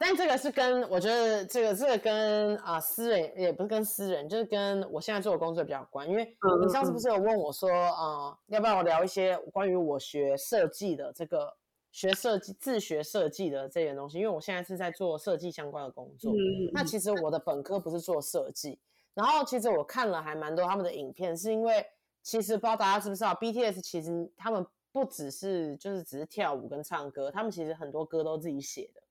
[0.00, 6.08] 但这个是跟我觉得这个这个跟啊、呃、私人也不是跟私人，就是跟我现在做的工作比较有关。
[6.08, 6.24] 因为
[6.64, 11.54] 你上次不是有问我说啊、呃，要不要我聊一些关于我学设计的这个。
[11.92, 16.30] 学设计、自学设计的这些东西，因为我现在是在做设计相关的工作。
[16.30, 18.78] 嗯、那其实我的本科不是做设计，
[19.12, 21.84] 然后其实我看了还蛮多他们的影片，是因为
[22.22, 29.02] 其实不知道大家知不知道，BTS 其实他们不只是就是只是跳舞跟唱歌，他们其实很多歌都自己写的，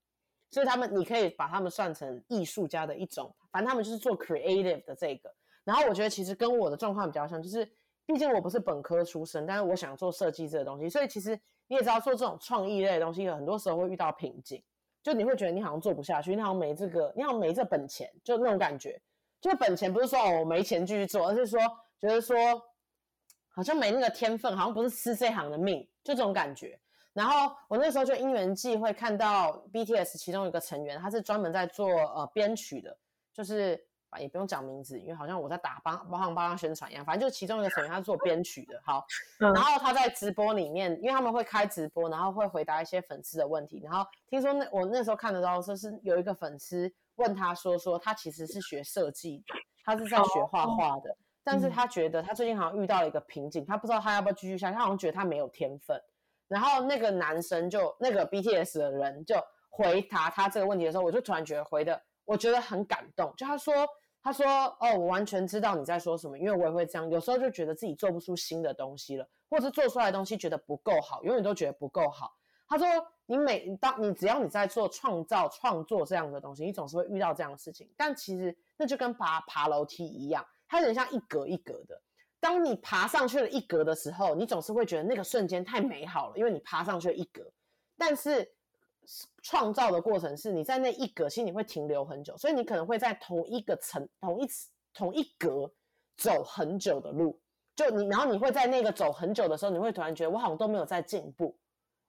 [0.51, 5.33] 所以他们你可以把他们算成艺术家的一种，反正他们就是做 creative 的这个。
[5.63, 7.69] 然后我觉得其实跟我的状况比较像，就是
[8.05, 11.39] 毕竟我不是本科出身，但是我想做设计这个东西，所以其实。
[11.71, 14.59] 你也知道，做这种创意类的东西，很多时候会遇到瓶颈，
[15.03, 18.99] 就你会觉得你好像做不下去，你好像没这个，你好像没这本钱，就那种感觉。
[19.39, 21.59] 就本钱不是说哦我没钱继续做，而是说
[21.99, 22.35] 觉得说
[23.49, 26.79] 好像没那个天分，好像不是吃这行的命，就这种感觉。
[27.13, 32.97] 然后我那时候就因缘际会看到 BTS 其中一个成员，他是专门在做呃编曲的，
[33.33, 33.85] 就是。
[34.19, 37.05] 也不用讲名字，因为好像我在打帮帮他帮他宣传一样。
[37.05, 38.81] 反正就其中一个成员，他是做编曲的。
[38.83, 39.05] 好，
[39.37, 43.79] 然后他在直播里面，因为他们会开直播，然后会回答一些粉丝的问题。
[43.83, 49.53] 然后听说那我那时候看得到，说是有一个粉丝问他说，说他其实是学设计的，
[49.85, 56.01] 他是在学画画的，但是他觉得他最近好像遇到了一个瓶颈，他不知道他要不要继续下去，他好像觉得他没有天分。
[56.49, 59.35] 然后那个男生就那个 BTS 的人就
[59.69, 63.73] 回答他这个问题的时候，我就突然觉得回的我觉得很感动，就他说。
[64.21, 64.45] 他说
[64.81, 72.29] ：“哦，我完全知道你在说什么，因为我也会这样，有时候就觉得自己做不出新的东西了，或者做出来的东西觉得不够好，永远都觉得不够好。”
[72.67, 72.85] 他说
[73.25, 77.89] ：“你每当你只要你在做创造、创作这样的东西，你总是会遇到这样的事情。
[77.95, 81.99] 但其实那就跟爬爬楼梯一样，它有点像一格一格的。
[82.39, 87.51] 当你爬上去了一格的时候，你总是会觉得那个瞬间太美好了，因为你爬上去了一格。
[87.97, 88.49] 但是。”
[89.41, 94.47] 创造的过程是你在那一格心里会停留很久，所以你可能会在同一个层、同一
[94.93, 95.71] 同一格
[96.15, 97.39] 走很久的路。
[97.75, 101.57] 就你，然后你会在那个走很久的时候，你会突然觉得我好像都没有在进步，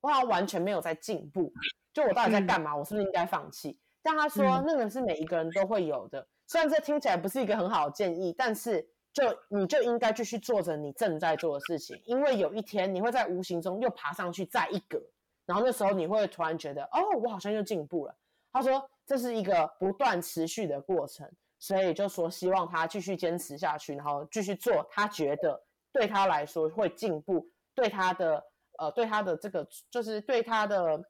[0.03, 1.51] 我好像完全没有在进步。
[1.95, 2.77] 就我到底在干嘛？
[2.77, 3.79] 我是不是应该放弃？
[4.03, 6.27] 但他说那个是每一个人都会有的。
[6.49, 15.03] 虽然这听起来不是一个很好的建议，但是就你就应该继续做着你正在做的事情，因为有一天你会在无形中又爬上去再一格。
[15.47, 18.15] 然后那时候你会突然觉得，哦，我好像又进步了。
[18.53, 25.61] 他说这是一个不断持续的过程，所以就说希望他继续坚持下去，然后继续做他觉得
[25.93, 27.45] 对他来说会进步，
[27.75, 28.45] 对他的
[28.79, 31.03] 呃，对他的这个就是对他的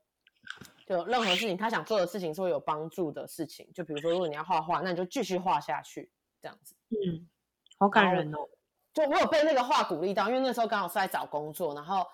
[0.87, 3.71] 就任何事情他想做的事情是会有帮助的事情。
[3.75, 6.11] 就比如说，如果你要画画，那你就继续画下去，
[6.41, 6.75] 这样子。
[6.89, 7.29] 嗯，
[7.81, 8.39] 好感人哦。
[8.95, 12.07] 就我有被那个话鼓励到，因为那时候刚好是在找工作，然后。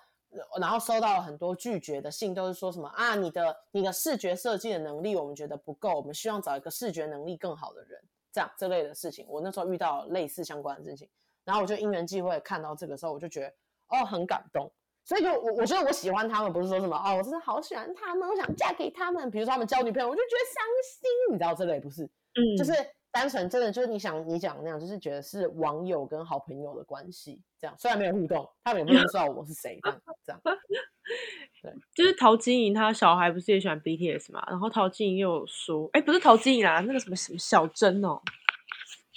[0.59, 7.97] 然后收到了很多拒绝的信，都是说什么啊，你的你的视觉设计的能力我们觉得不够，我们希望找一个视觉能力更好的人，
[8.33, 9.25] 这样这类的事情。
[9.29, 11.09] 我那时候遇到类似相关的事情，
[11.45, 13.47] 然后我就因缘际会看到这个时候，我就觉得
[13.87, 14.69] 哦很感动。
[15.05, 19.31] 所以就我我觉得我喜欢他们，不是说什么哦，我真的好喜欢他们，我想嫁给他们。
[19.31, 22.03] 比如说他们交女朋友，我就觉得伤心，你知道这类不是？
[22.03, 22.73] 嗯，就是。
[23.11, 30.41] 单纯真的就是你想你讲那样，就是觉得是网友跟好朋友的关系，这样虽然没有互动，他们也不知道我是谁，这样这样。
[31.63, 34.45] 对，就是陶晶莹，她小孩不是也喜欢 BTS 嘛？
[34.49, 38.21] 然后陶晶莹又有说，哎，不是陶晶莹啊，那个什么什么小珍哦，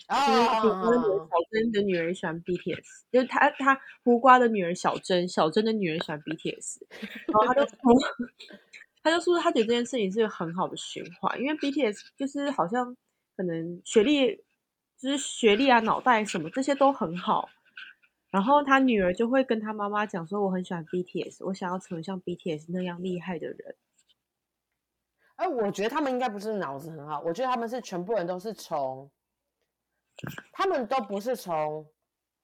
[0.06, 6.78] 啊，胡瓜的女儿小珍的女儿喜欢 BTS，就是他他胡瓜的女儿小珍，小珍的女儿喜欢 BTS，
[7.26, 7.76] 然后他就说，
[9.02, 12.96] 他就说他觉得这件事情是个很好的循环，因为 BTS 就是好像。
[13.40, 14.36] 可能学历
[14.98, 17.48] 就是学历啊，脑袋什么这些都很好，
[18.28, 23.76] 然后他女儿就会跟他妈妈讲说：“我很喜欢 BTS，我想要成为像 BTS 那样厉害的人。”
[25.36, 29.10] 哎，我觉得他们应该不是脑子很好，我觉得他们是全部人都是从，
[30.52, 31.86] 他们都不是从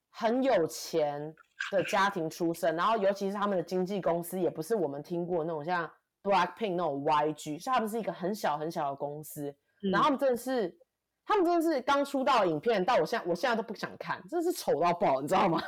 [0.08, 1.36] 很有钱
[1.72, 5.86] 的家庭出身，然后尤其是他们的经纪公司也不是我们听过那种像
[6.22, 10.74] Blackpink 那种 YG，所以他们是一个很小很小的公司，嗯、然后他们真的是。
[11.26, 15.60] 他们真的是刚出道的影片，到我现在我现在都不想看，真的是丑到爆，你知道吗？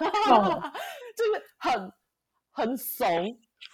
[1.17, 1.93] 就是很
[2.53, 3.09] 很怂，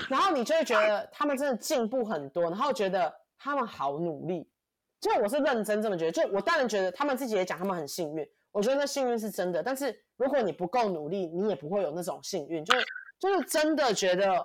[0.08, 4.50] 然后你就会觉得他们真的进步很多，然后觉得他们好努力。
[4.98, 9.62] 就我是认真这么觉得，就我当然觉得他们自己也讲他们很幸运，我觉得那幸运是真的。
[9.62, 12.64] 但是如果你不够努力，你也不会有那种幸运。
[12.64, 12.86] 就是
[13.18, 14.42] 就是真的觉得，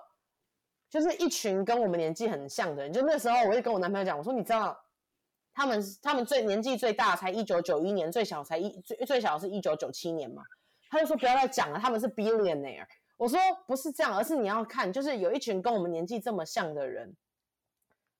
[0.89, 2.91] 就是一群跟我们年纪很像的人。
[2.91, 4.77] 就那时候，我就跟我男朋友讲，我说你知道。
[5.59, 10.41] 他们他们最年纪最大才一九九一年，最小才一最最小是一九九七年嘛。
[10.89, 12.87] 他就说不要再讲了，他们是 billionaire。
[13.17, 17.13] 我说不是这样，而是你要看，就是有一群跟我们年纪这么像的人，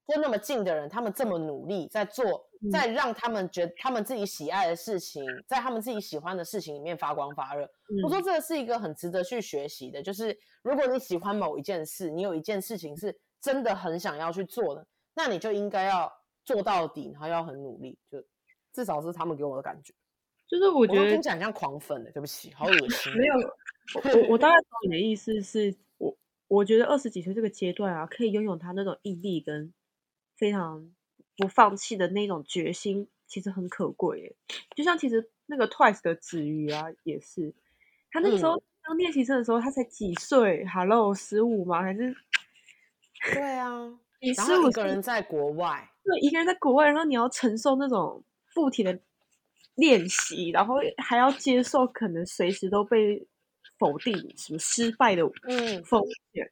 [0.05, 7.65] 就那么近的人，他们这么努力在做，在让他们觉得他们自己喜爱的事情，在他们自己喜欢的事情里面发光发热。
[8.03, 16.18] 我说这个是一个很值得去学习的，就是如果你喜欢某一件事，你有一件事情是真的很想要去做的，那你就应该要。
[16.53, 18.23] 做到底，然后要很努力，就
[18.73, 19.93] 至少是他们给我的感觉。
[20.47, 23.13] 就是我觉得听起来像狂粉的，对不起，好恶心。
[23.15, 23.35] 没有，
[23.93, 29.71] 我我大概懂你的意思是，我我觉得二十几岁这个阶段啊，可以拥有他那种毅力跟
[30.35, 30.91] 非常
[31.37, 34.35] 不放弃的那种决心，其实很可贵耶。
[34.75, 37.53] 就像其实那个 Twice 的子瑜啊，也是
[38.09, 41.83] 他那个时候当练习生的时候，他才几岁？Hello，十五吗？
[41.83, 42.15] 还是？
[43.33, 45.89] 对啊，你十五个人在国外。
[46.03, 48.23] 对，一个人在国外，然后你要承受那种
[48.55, 48.99] 不停的
[49.75, 53.27] 练习，然后还要接受可能随时都被
[53.77, 56.01] 否定、什么失败的嗯风
[56.33, 56.45] 险。
[56.45, 56.51] 嗯、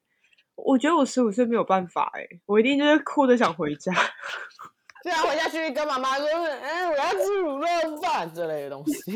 [0.56, 3.92] 我觉得我十五岁没有办法哎，我一定就是哭着想回家，
[5.04, 9.12] 对啊，回家去跟妈妈说，哎，我要吃卤肉饭之类的东西，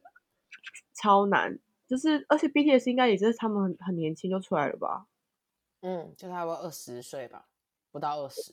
[0.94, 1.58] 超难。
[1.88, 5.06] 就是而且 BTS 应该也是他们很很年轻就出来了吧？
[5.82, 7.46] 嗯，就差不多二十岁吧，
[7.96, 8.52] 不到二十。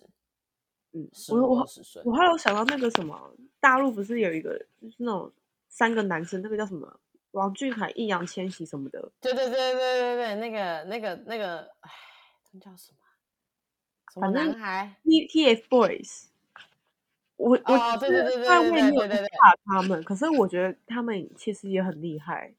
[0.93, 1.67] 嗯，我我
[2.05, 5.29] 我还有想到那个什么，大陆不是有一个就是那种
[5.67, 6.99] 三个男生，那个叫什么
[7.31, 9.11] 王俊凯、易烊千玺什么的？
[9.19, 11.91] 对对对对对对，那个那个那个，哎，
[12.45, 12.97] 他们叫什么？
[14.13, 16.25] 什么男孩？T T F Boys。
[17.35, 22.53] 我我哦，对对对对对对对对，怕他们，可是我觉得他们其实也很厉害，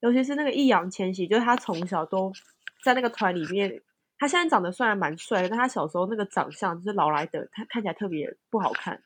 [0.00, 2.30] 尤其是那个易烊千玺，就是他从小都
[2.84, 3.82] 在那个团里面。
[4.20, 9.02] 他现在长得虽然蛮帅的，但他小时候那个长相就是老来的，他看起来特别不好看，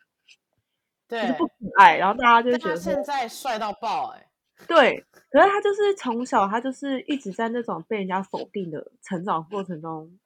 [1.07, 1.97] 对，就是不可爱。
[1.97, 5.07] 然后大家就觉得他现在帅到爆哎、欸，对。
[5.31, 10.19] 可是他就是从小他就是一直在那种被人家否定的成长过程中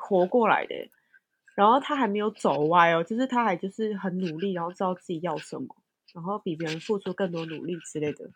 [0.00, 0.74] 活过来的，
[1.54, 5.76] 然后他还没有走歪哦，就是他还就是很努力，然后知道自己要什么，
[6.12, 8.28] 然后比别人付出更多努力之类的。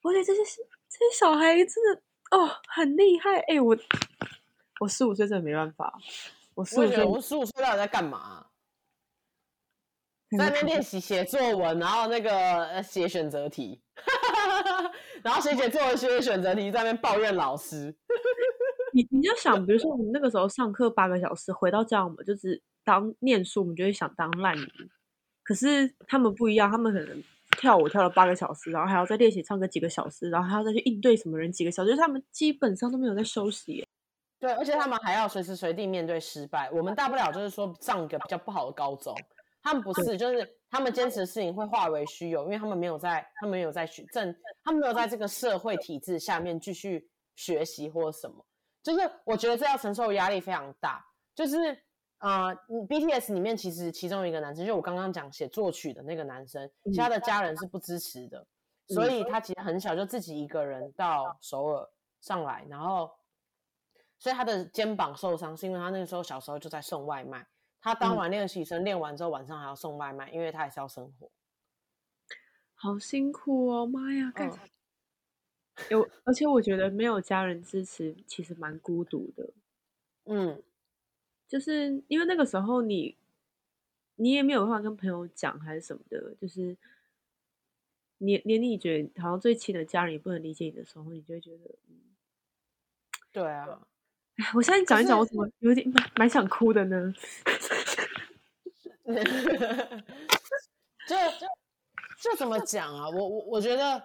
[0.00, 0.42] 我觉得这些
[0.88, 3.76] 这些小孩真的哦很厉害哎，我。
[4.80, 5.98] 我十五岁真的没办法，
[6.54, 8.46] 我十五岁，我十五岁到底在干嘛、啊？
[10.36, 13.80] 在那边练习写作文，然后那个写选择题，
[15.22, 17.94] 然后写写作文、写写选择题，在那边抱怨老师。
[18.92, 24.66] 你你就想，比如说我们那个时候上课八个小时，回到家我们就是当念书，我们就会想当烂泥。
[25.44, 33.86] 可是他们不一样，他们可能跳舞跳了八个小时，然后还要再练习唱歌几个小时，然后还要再去应对什么人几个小时，就是他们基本上都没有在休息。
[34.46, 36.70] 对，而且他们还要随时随地面对失败。
[36.70, 39.12] 我们大不了就是说上一个比较不好的高中，
[39.60, 44.32] 他们不是，就是他们坚持的事情会化为虚有，因为他们没有在，他们没有在学正，
[44.62, 48.46] 他们没有在这个社会体制下面继续学习或什么。
[48.84, 51.04] 就是我觉得这要承受压力非常大。
[51.34, 51.56] 就是
[52.20, 52.56] 呃
[52.88, 58.46] ，BTS 里面其实其中一个男生，就我刚刚讲写作曲的那个男生，其他的家人是不支持的，
[58.90, 61.88] 所以他其实很小就自己一个人到首尔
[62.20, 63.10] 上来，然后。
[64.18, 67.46] 所以他的肩膀受伤，是因为他那个时候小时候就在送外卖。
[67.80, 71.30] 他当完练习生练完之后，晚上还要送外卖，因为他还是要生活。
[72.74, 74.32] 好辛苦哦，妈呀！
[74.34, 74.50] 干
[75.90, 79.50] 有、嗯，而且我觉得没有家人支持，其实蛮孤独的。
[80.24, 80.62] 嗯，
[81.46, 83.16] 就是因为那个时候你，
[84.16, 86.76] 你也没有办法跟朋友讲还是什么的，就是
[88.18, 92.16] 你连你觉得好像最亲的家人也不能理解你的时候，你就会觉得，嗯，
[93.30, 93.86] 对啊。
[94.54, 97.12] 我现在讲一讲，我怎么有点蛮蛮想哭的呢？
[101.06, 101.46] 就就
[102.20, 103.08] 就怎么讲啊？
[103.08, 104.02] 我我我觉得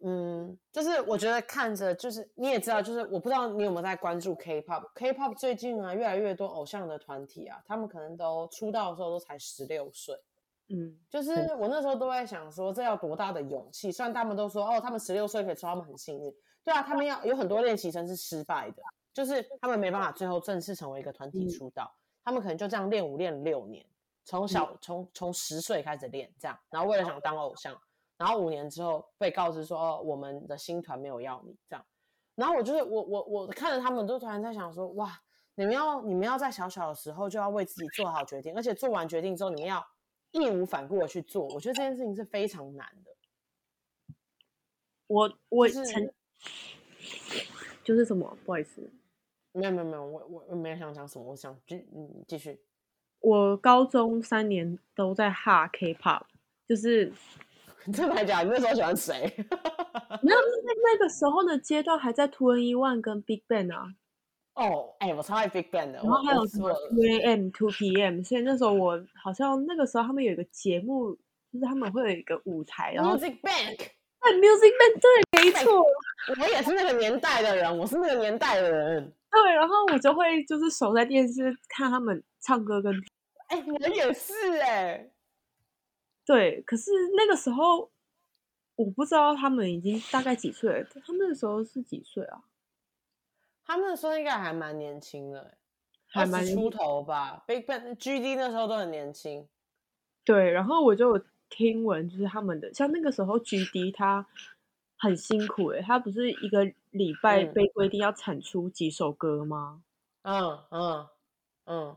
[0.00, 10.14] 嗯，就是我觉得看着，就是你也知道，就是我不知道你有没有在关注 K-pop，K-pop 最近啊，越来越多偶像的团体啊，他们可能都出道的时候都才十六岁。
[10.68, 13.90] 嗯，就是我那时候都在想说，这要多大的勇气？
[13.90, 16.34] 虽然他们都说哦，他们十六岁可以出，他们很幸运。
[16.64, 23.84] 对啊，他们要有很多练习生是失败的，就是他们没办法最后正式成为一个团体出道，嗯、他们可能就这样练舞练了六年，
[24.24, 27.78] 从小从从十岁开始练这样，然后为了想当偶像，
[28.16, 31.84] 然后五年之后被告知说哦，我们的新团没有要你这样，
[32.34, 35.20] 然后我就是我我我看着他们都突然在想说哇，
[35.54, 39.86] 你们要你们要在小小的时候就要为自己做好决定，而且做完决定之后你们要。
[40.36, 44.16] 义无反顾的去做，我觉得这件事情是非常难的。
[45.06, 46.12] 我我曾、
[47.82, 48.90] 就是、什么，不好意思，
[49.52, 52.58] 没有没有没有，我我我没有想讲什么，我想继嗯继续。
[53.20, 56.22] 我高中三年都在哈 K-pop，
[56.68, 57.12] 就是
[57.92, 58.44] 真的假的？
[58.44, 59.32] 你那时候喜欢谁？
[60.22, 63.94] 没有，那那个时候的阶段还在 Two N E One 跟 Big Bang 啊。
[64.54, 67.50] 哦，哎，我超爱 Big Bang 的，然后还有什么 Two A.M.
[67.50, 71.12] Two P.M.，所以那时候我好像那个时候他们有一个节目，
[71.52, 75.84] 就是他们会有一个舞台，然后 Music Bank，对 Music Bank，对，没错，
[76.26, 82.92] 我也是那个年代的人，我是那个年代的人，对，然后我就会就是守在电视看他们唱歌跟，
[83.48, 85.10] 哎，我也是哎，
[86.24, 87.90] 对，可是那个时候
[88.76, 92.40] 我不知道他们已经大概几岁了，他们那时候是几岁啊？
[93.66, 95.56] 他们那时候应该还蛮年轻的，
[96.08, 97.42] 还蛮出头吧。
[97.46, 99.46] Big Bang、GD 那时候都很年轻。
[100.24, 104.26] 对，然后我就听闻，就是他们的，像那个时候 GD 他
[105.04, 109.82] 很辛苦诶，他不是一个礼拜被规定要产出几首歌吗？
[110.22, 111.06] 嗯嗯
[111.66, 111.96] 嗯，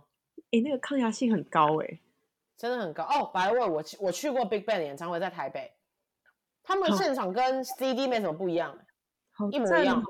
[0.52, 2.02] 诶，那个抗压性很高诶，
[2.58, 3.32] 真的很高哦。
[3.34, 5.72] 白问我我去过 Big Bang 的演唱会，在台北，
[6.62, 8.78] 他们现场跟 CD 没什么不一样，
[9.52, 10.04] 一模一样。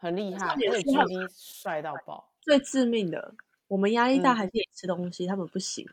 [0.00, 2.32] 很厉害，因为 GD 帅到爆。
[2.40, 3.34] 最致命的，
[3.66, 5.84] 我们压力大还是得吃东西，嗯、他们不行。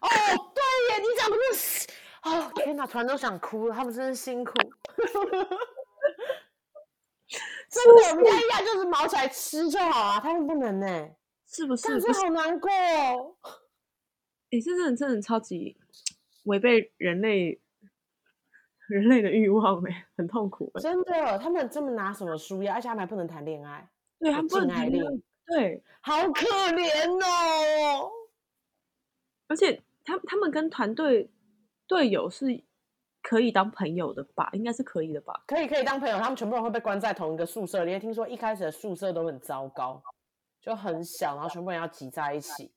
[0.00, 0.08] 哦，
[0.54, 1.88] 对耶，你讲的是，
[2.28, 4.52] 哦天哪，突然都想哭了，他们真是辛苦。
[7.70, 11.10] 真的，我们压力大就是毛起来吃就好啊，他们不能呢，
[11.46, 11.88] 是不是？
[11.88, 12.70] 但是好难过。
[12.70, 13.36] 哦。
[14.50, 15.76] 哎，这真的真的超级
[16.44, 17.60] 违背人类。
[18.88, 20.72] 人类的欲望哎，很痛苦。
[20.80, 22.72] 真的，他们这么拿什么输呀？
[22.76, 23.86] 而且他们还不能谈恋爱，
[24.18, 25.10] 对，他们不能谈恋爱，
[25.46, 28.10] 对，好可怜哦。
[29.46, 31.30] 而且他他们跟团队
[31.88, 32.62] 队友是
[33.22, 34.48] 可以当朋友的吧？
[34.52, 35.42] 应该是可以的吧？
[35.46, 37.98] 可以可以当朋友，他们全部人会被关在同一个宿舍里。
[37.98, 40.00] 听说一开始的宿舍都很糟糕，
[40.60, 42.72] 就很小，然后全部人要挤在一起。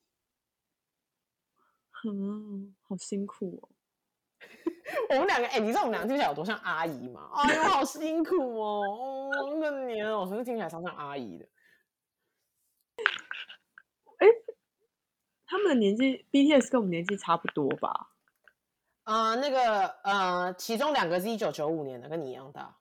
[2.04, 3.70] 嗯，好辛苦哦。
[5.12, 7.30] 我们两个，哎、欸，你知道我们两个听起来有多像阿姨吗？
[7.36, 11.46] 哎呦，好辛苦哦，哦，那年哦，是不是听起来超像阿姨的？
[14.18, 14.34] 哎、欸，
[15.46, 18.11] 他们的年纪，BTS 跟我们年纪差不多吧？
[19.04, 22.78] 啊、呃，那个，呃，其中两个是一九九五年的，跟你一样大。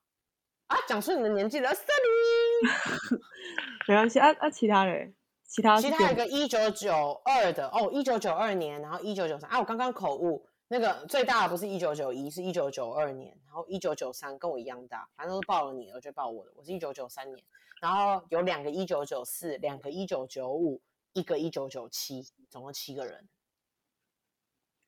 [0.67, 3.19] 啊，讲出你的年纪了，sorry，
[3.89, 4.19] 没关系。
[4.21, 5.15] 啊啊，其他人，
[5.45, 9.51] 其他其他一个一九九二的哦，一九九二年，然后一九九三。
[9.51, 10.47] 啊，我刚刚口误。
[10.73, 16.53] 那个最大的不是一九九一，是一九九二年，然后一九九三跟我一样大，反正都是报了你，我就报我的。
[16.55, 17.45] 我是一九九三年，
[17.81, 20.81] 然后有两个一九九四，两个一九九五，
[21.13, 23.29] 一个一九九七，总共七个人。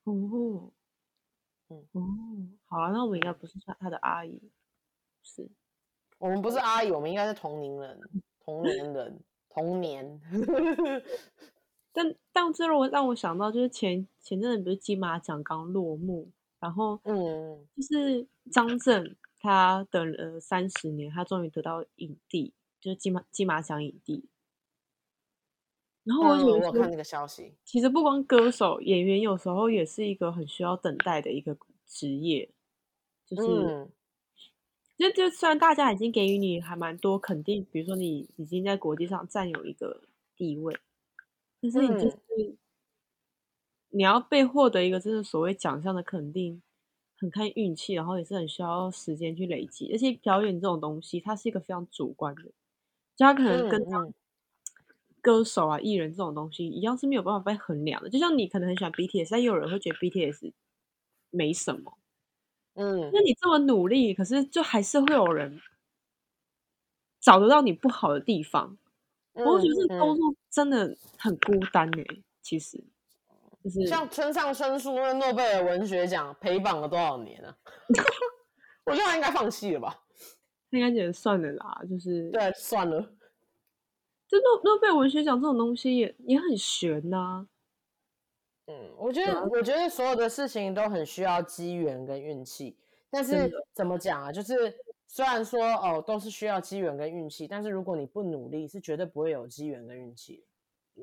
[0.05, 0.71] 哦，
[2.67, 4.41] 好啊，那我们应该不是他他的阿姨，
[5.23, 5.49] 是
[6.19, 8.01] 我们不是阿姨，我们应该是同龄人，
[8.41, 10.21] 同年人，同年。
[11.93, 24.27] 但但这让我让我想到，就是前前阵子不是金马奖刚落幕，然后嗯，就是张震他等了三十年，他终于得到影帝，就是金马金马奖影帝。
[26.05, 32.49] 然后我有、嗯、我看那个消息，其实不光歌手，演员有时候也是一个很需要等待的一个职业，
[33.27, 33.91] 就是，嗯、
[34.99, 40.03] 就就虽然大家已经给予你还蛮多肯定，比如说你已经在国际上占有一个
[40.37, 40.77] 地位。
[41.61, 42.59] 但是你就是、嗯、
[43.91, 46.61] 你要被获得一个真的所谓奖项的肯定，
[47.17, 49.93] 很看运气，然后也是很需要时间去累积。
[49.93, 52.43] 而且表演这种东西，它是一个非常主观的，
[53.17, 53.81] 就它可能跟
[55.23, 58.11] 歌手啊、艺人这种东西一样是没有办法被衡量的。
[58.11, 60.53] 就像你可能很喜欢 BTS，但也有人会觉得 BTS
[61.31, 61.97] 没什么。
[62.75, 65.61] 嗯，那你这么努力，可是就还是会有人
[67.21, 68.77] 找得到你不好的地方。
[69.35, 72.83] 我觉得这工作真的很孤单哎、欸，其实
[73.65, 77.57] 就是像村上春树那诺贝尔文学奖陪榜了多少年啊？
[78.85, 80.03] 我觉得他应该放弃了吧？
[80.71, 83.07] 他应该觉得算了啦，就是对，算了。
[84.33, 87.47] 就诺诺贝尔文学奖这种东西也也很悬呐、啊。
[88.65, 92.79] 嗯，我觉得、啊、我觉得所有的事情都很需要机缘跟运气，
[93.11, 94.33] 但是怎么讲啊？
[94.33, 94.75] 就是
[95.07, 100.43] 虽然说哦都是需要机缘跟运气，但是如果你不努力，是绝对不会有机缘跟运气。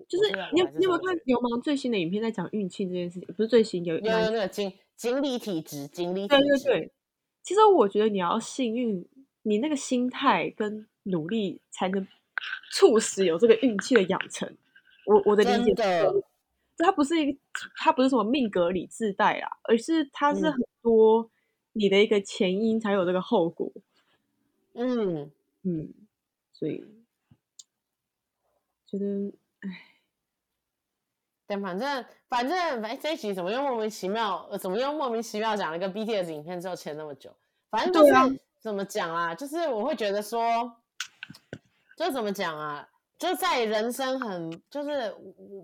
[0.07, 3.27] 就是你有你有没有看流氓最新的影片在讲运气这件事情？
[3.35, 6.41] 不是最新有有那个锦锦鲤体质，锦鲤体质。
[6.41, 6.91] 对对对，
[7.43, 9.07] 其实我觉得你要幸运，
[9.43, 12.07] 你那个心态跟努力才能
[12.71, 14.57] 促使有这个运气的养成。
[15.05, 16.23] 我我的理解是，
[16.77, 17.39] 它不是一个，
[17.77, 21.29] 它不是什么命格里自带啊，而是它是很多
[21.73, 23.71] 你的一个前因才有这个后果。
[24.73, 25.31] 嗯
[25.63, 25.93] 嗯，
[26.53, 26.85] 所以
[28.85, 29.33] 觉得。
[31.47, 34.47] 对，反正反正哎，这一集怎么又莫名其妙？
[34.59, 37.35] 怎么又莫名其妙讲了一个 BTS 影片之后签那么久？
[37.71, 39.33] 反正就是、啊、怎么讲啊？
[39.33, 40.39] 就是我会觉得说，
[42.05, 42.87] 就怎么讲啊？
[43.17, 45.13] 就在人生很，就是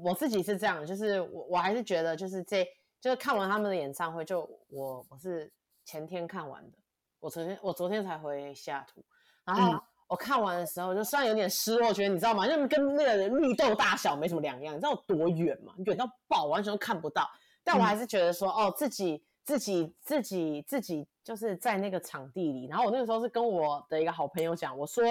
[0.03, 2.67] 我自己是这样，就是我我还是觉得，就是这
[2.99, 5.51] 就是看完他们的演唱会，就我我是
[5.85, 6.77] 前天看完的，
[7.19, 9.03] 我昨天我昨天才回西雅图，
[9.45, 9.73] 然后。
[9.73, 12.47] 嗯我看完的时候，就虽然有点失落，觉得你知道吗？
[12.47, 15.73] 就跟那个绿豆大小没什么两样，你知道有多远吗？
[15.77, 17.27] 远到爆，完全都看不到。
[17.63, 22.67] 但我还是觉得说，哦，自己自己自己自己就是在那个场地里。
[22.67, 25.03] 然后我那个时候是跟我的一个好朋友讲，我说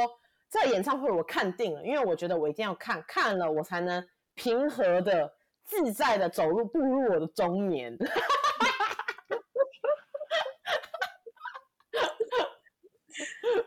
[0.54, 5.34] 这演唱会我看定了，因为我觉得我一定要看，看了我才能平和的、
[5.64, 7.92] 自在的走入步入我的中年。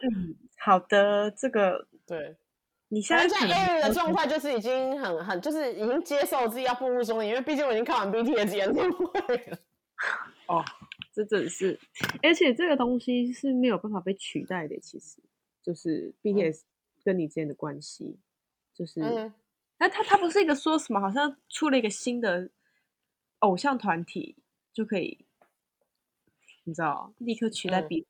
[0.02, 2.38] 嗯好的，这个对，
[2.88, 9.58] 你现在现在 Ari 的状态就是已经很很，就是已经接受自己要步入中年，因为毕竟我已经看完 BTS 演唱会了。
[10.48, 10.64] 哦，
[11.14, 11.78] 这真是，
[12.24, 15.22] 而且这个东西是没有办法被取代的，其实
[15.62, 16.62] 就是 BTS
[17.08, 18.20] 跟你之间的关系，嗯、
[18.74, 19.34] 就是，那、嗯、
[19.78, 22.50] 他他不是一个说什么，好像出了一个新的
[23.40, 24.36] 偶像团体
[24.74, 25.26] 就可以，
[26.66, 28.06] 你知道，立刻取代 B、嗯。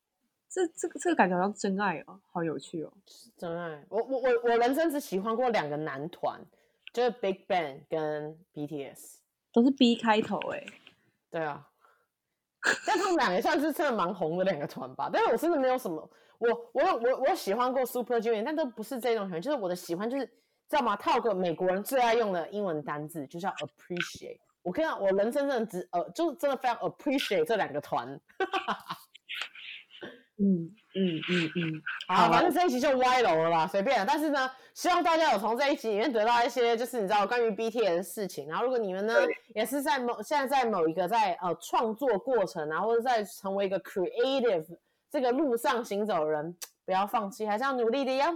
[0.50, 2.92] 这这个这个感觉好像真爱哦，好有趣哦！
[3.38, 6.42] 真爱，我我我我人生只喜欢过两个男团，
[6.92, 9.18] 就是 Big Bang 跟 BTS，
[9.52, 10.66] 都是 B 开头哎。
[11.30, 11.70] 对啊，
[12.86, 15.10] 但他们两个算是真的蛮红的两个团吧。
[15.12, 20.96] 但是我真的没有什么，我我我我喜欢过 Super Junior，但都不是这种喜欢，就是我的喜欢就是知道吗？
[20.96, 24.40] 套个美国人最爱用的英文单字，就叫 appreciate。
[24.62, 28.20] 我跟你讲，我人生真的只呃，就是真的非常 appreciate 这两个团。
[30.40, 34.06] 嗯嗯嗯嗯，好，反正这一集就歪楼了啦，随便。
[34.06, 38.48] 但是呢，希望大家有从这一集里面得到一些，就是你知道关于 BTS 的事情。
[38.48, 39.16] 然后，如果你们呢
[39.56, 44.66] 也是在某现在在某一个在呃创作过程啊，或者在成为一个 creative
[45.10, 48.32] 这个路上行走的人，不要放弃，还是要努力的呀。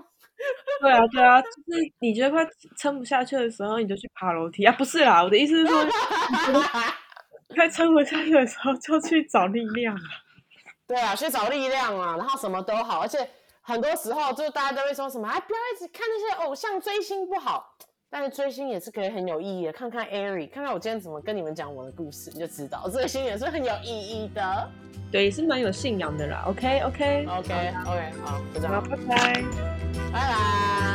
[0.82, 2.44] 对啊，对啊，就是你觉得快
[2.76, 4.74] 撑不下去的时候，你就去爬楼梯啊。
[4.76, 5.86] 不是啦，我的意思是说，
[7.54, 9.96] 快撑不下去的时候就去找力量。
[10.92, 13.26] 对啊，去找力量啊，然后什么都好，而且
[13.62, 17.66] 很多时候就是大家都会说什么，哎，不要一直看那些偶像追星不好，
[18.10, 19.72] 但是追星也是可以很有意义的。
[19.72, 24.70] 看看 Ari，看看我今天怎么跟你们讲我的故事，你就知道追星也是很有意义的。
[25.14, 26.44] 对，也是蛮有信仰的啦。
[26.48, 29.34] OK，OK，OK，OK，好，就这样，拜拜，
[30.12, 30.91] 拜拜。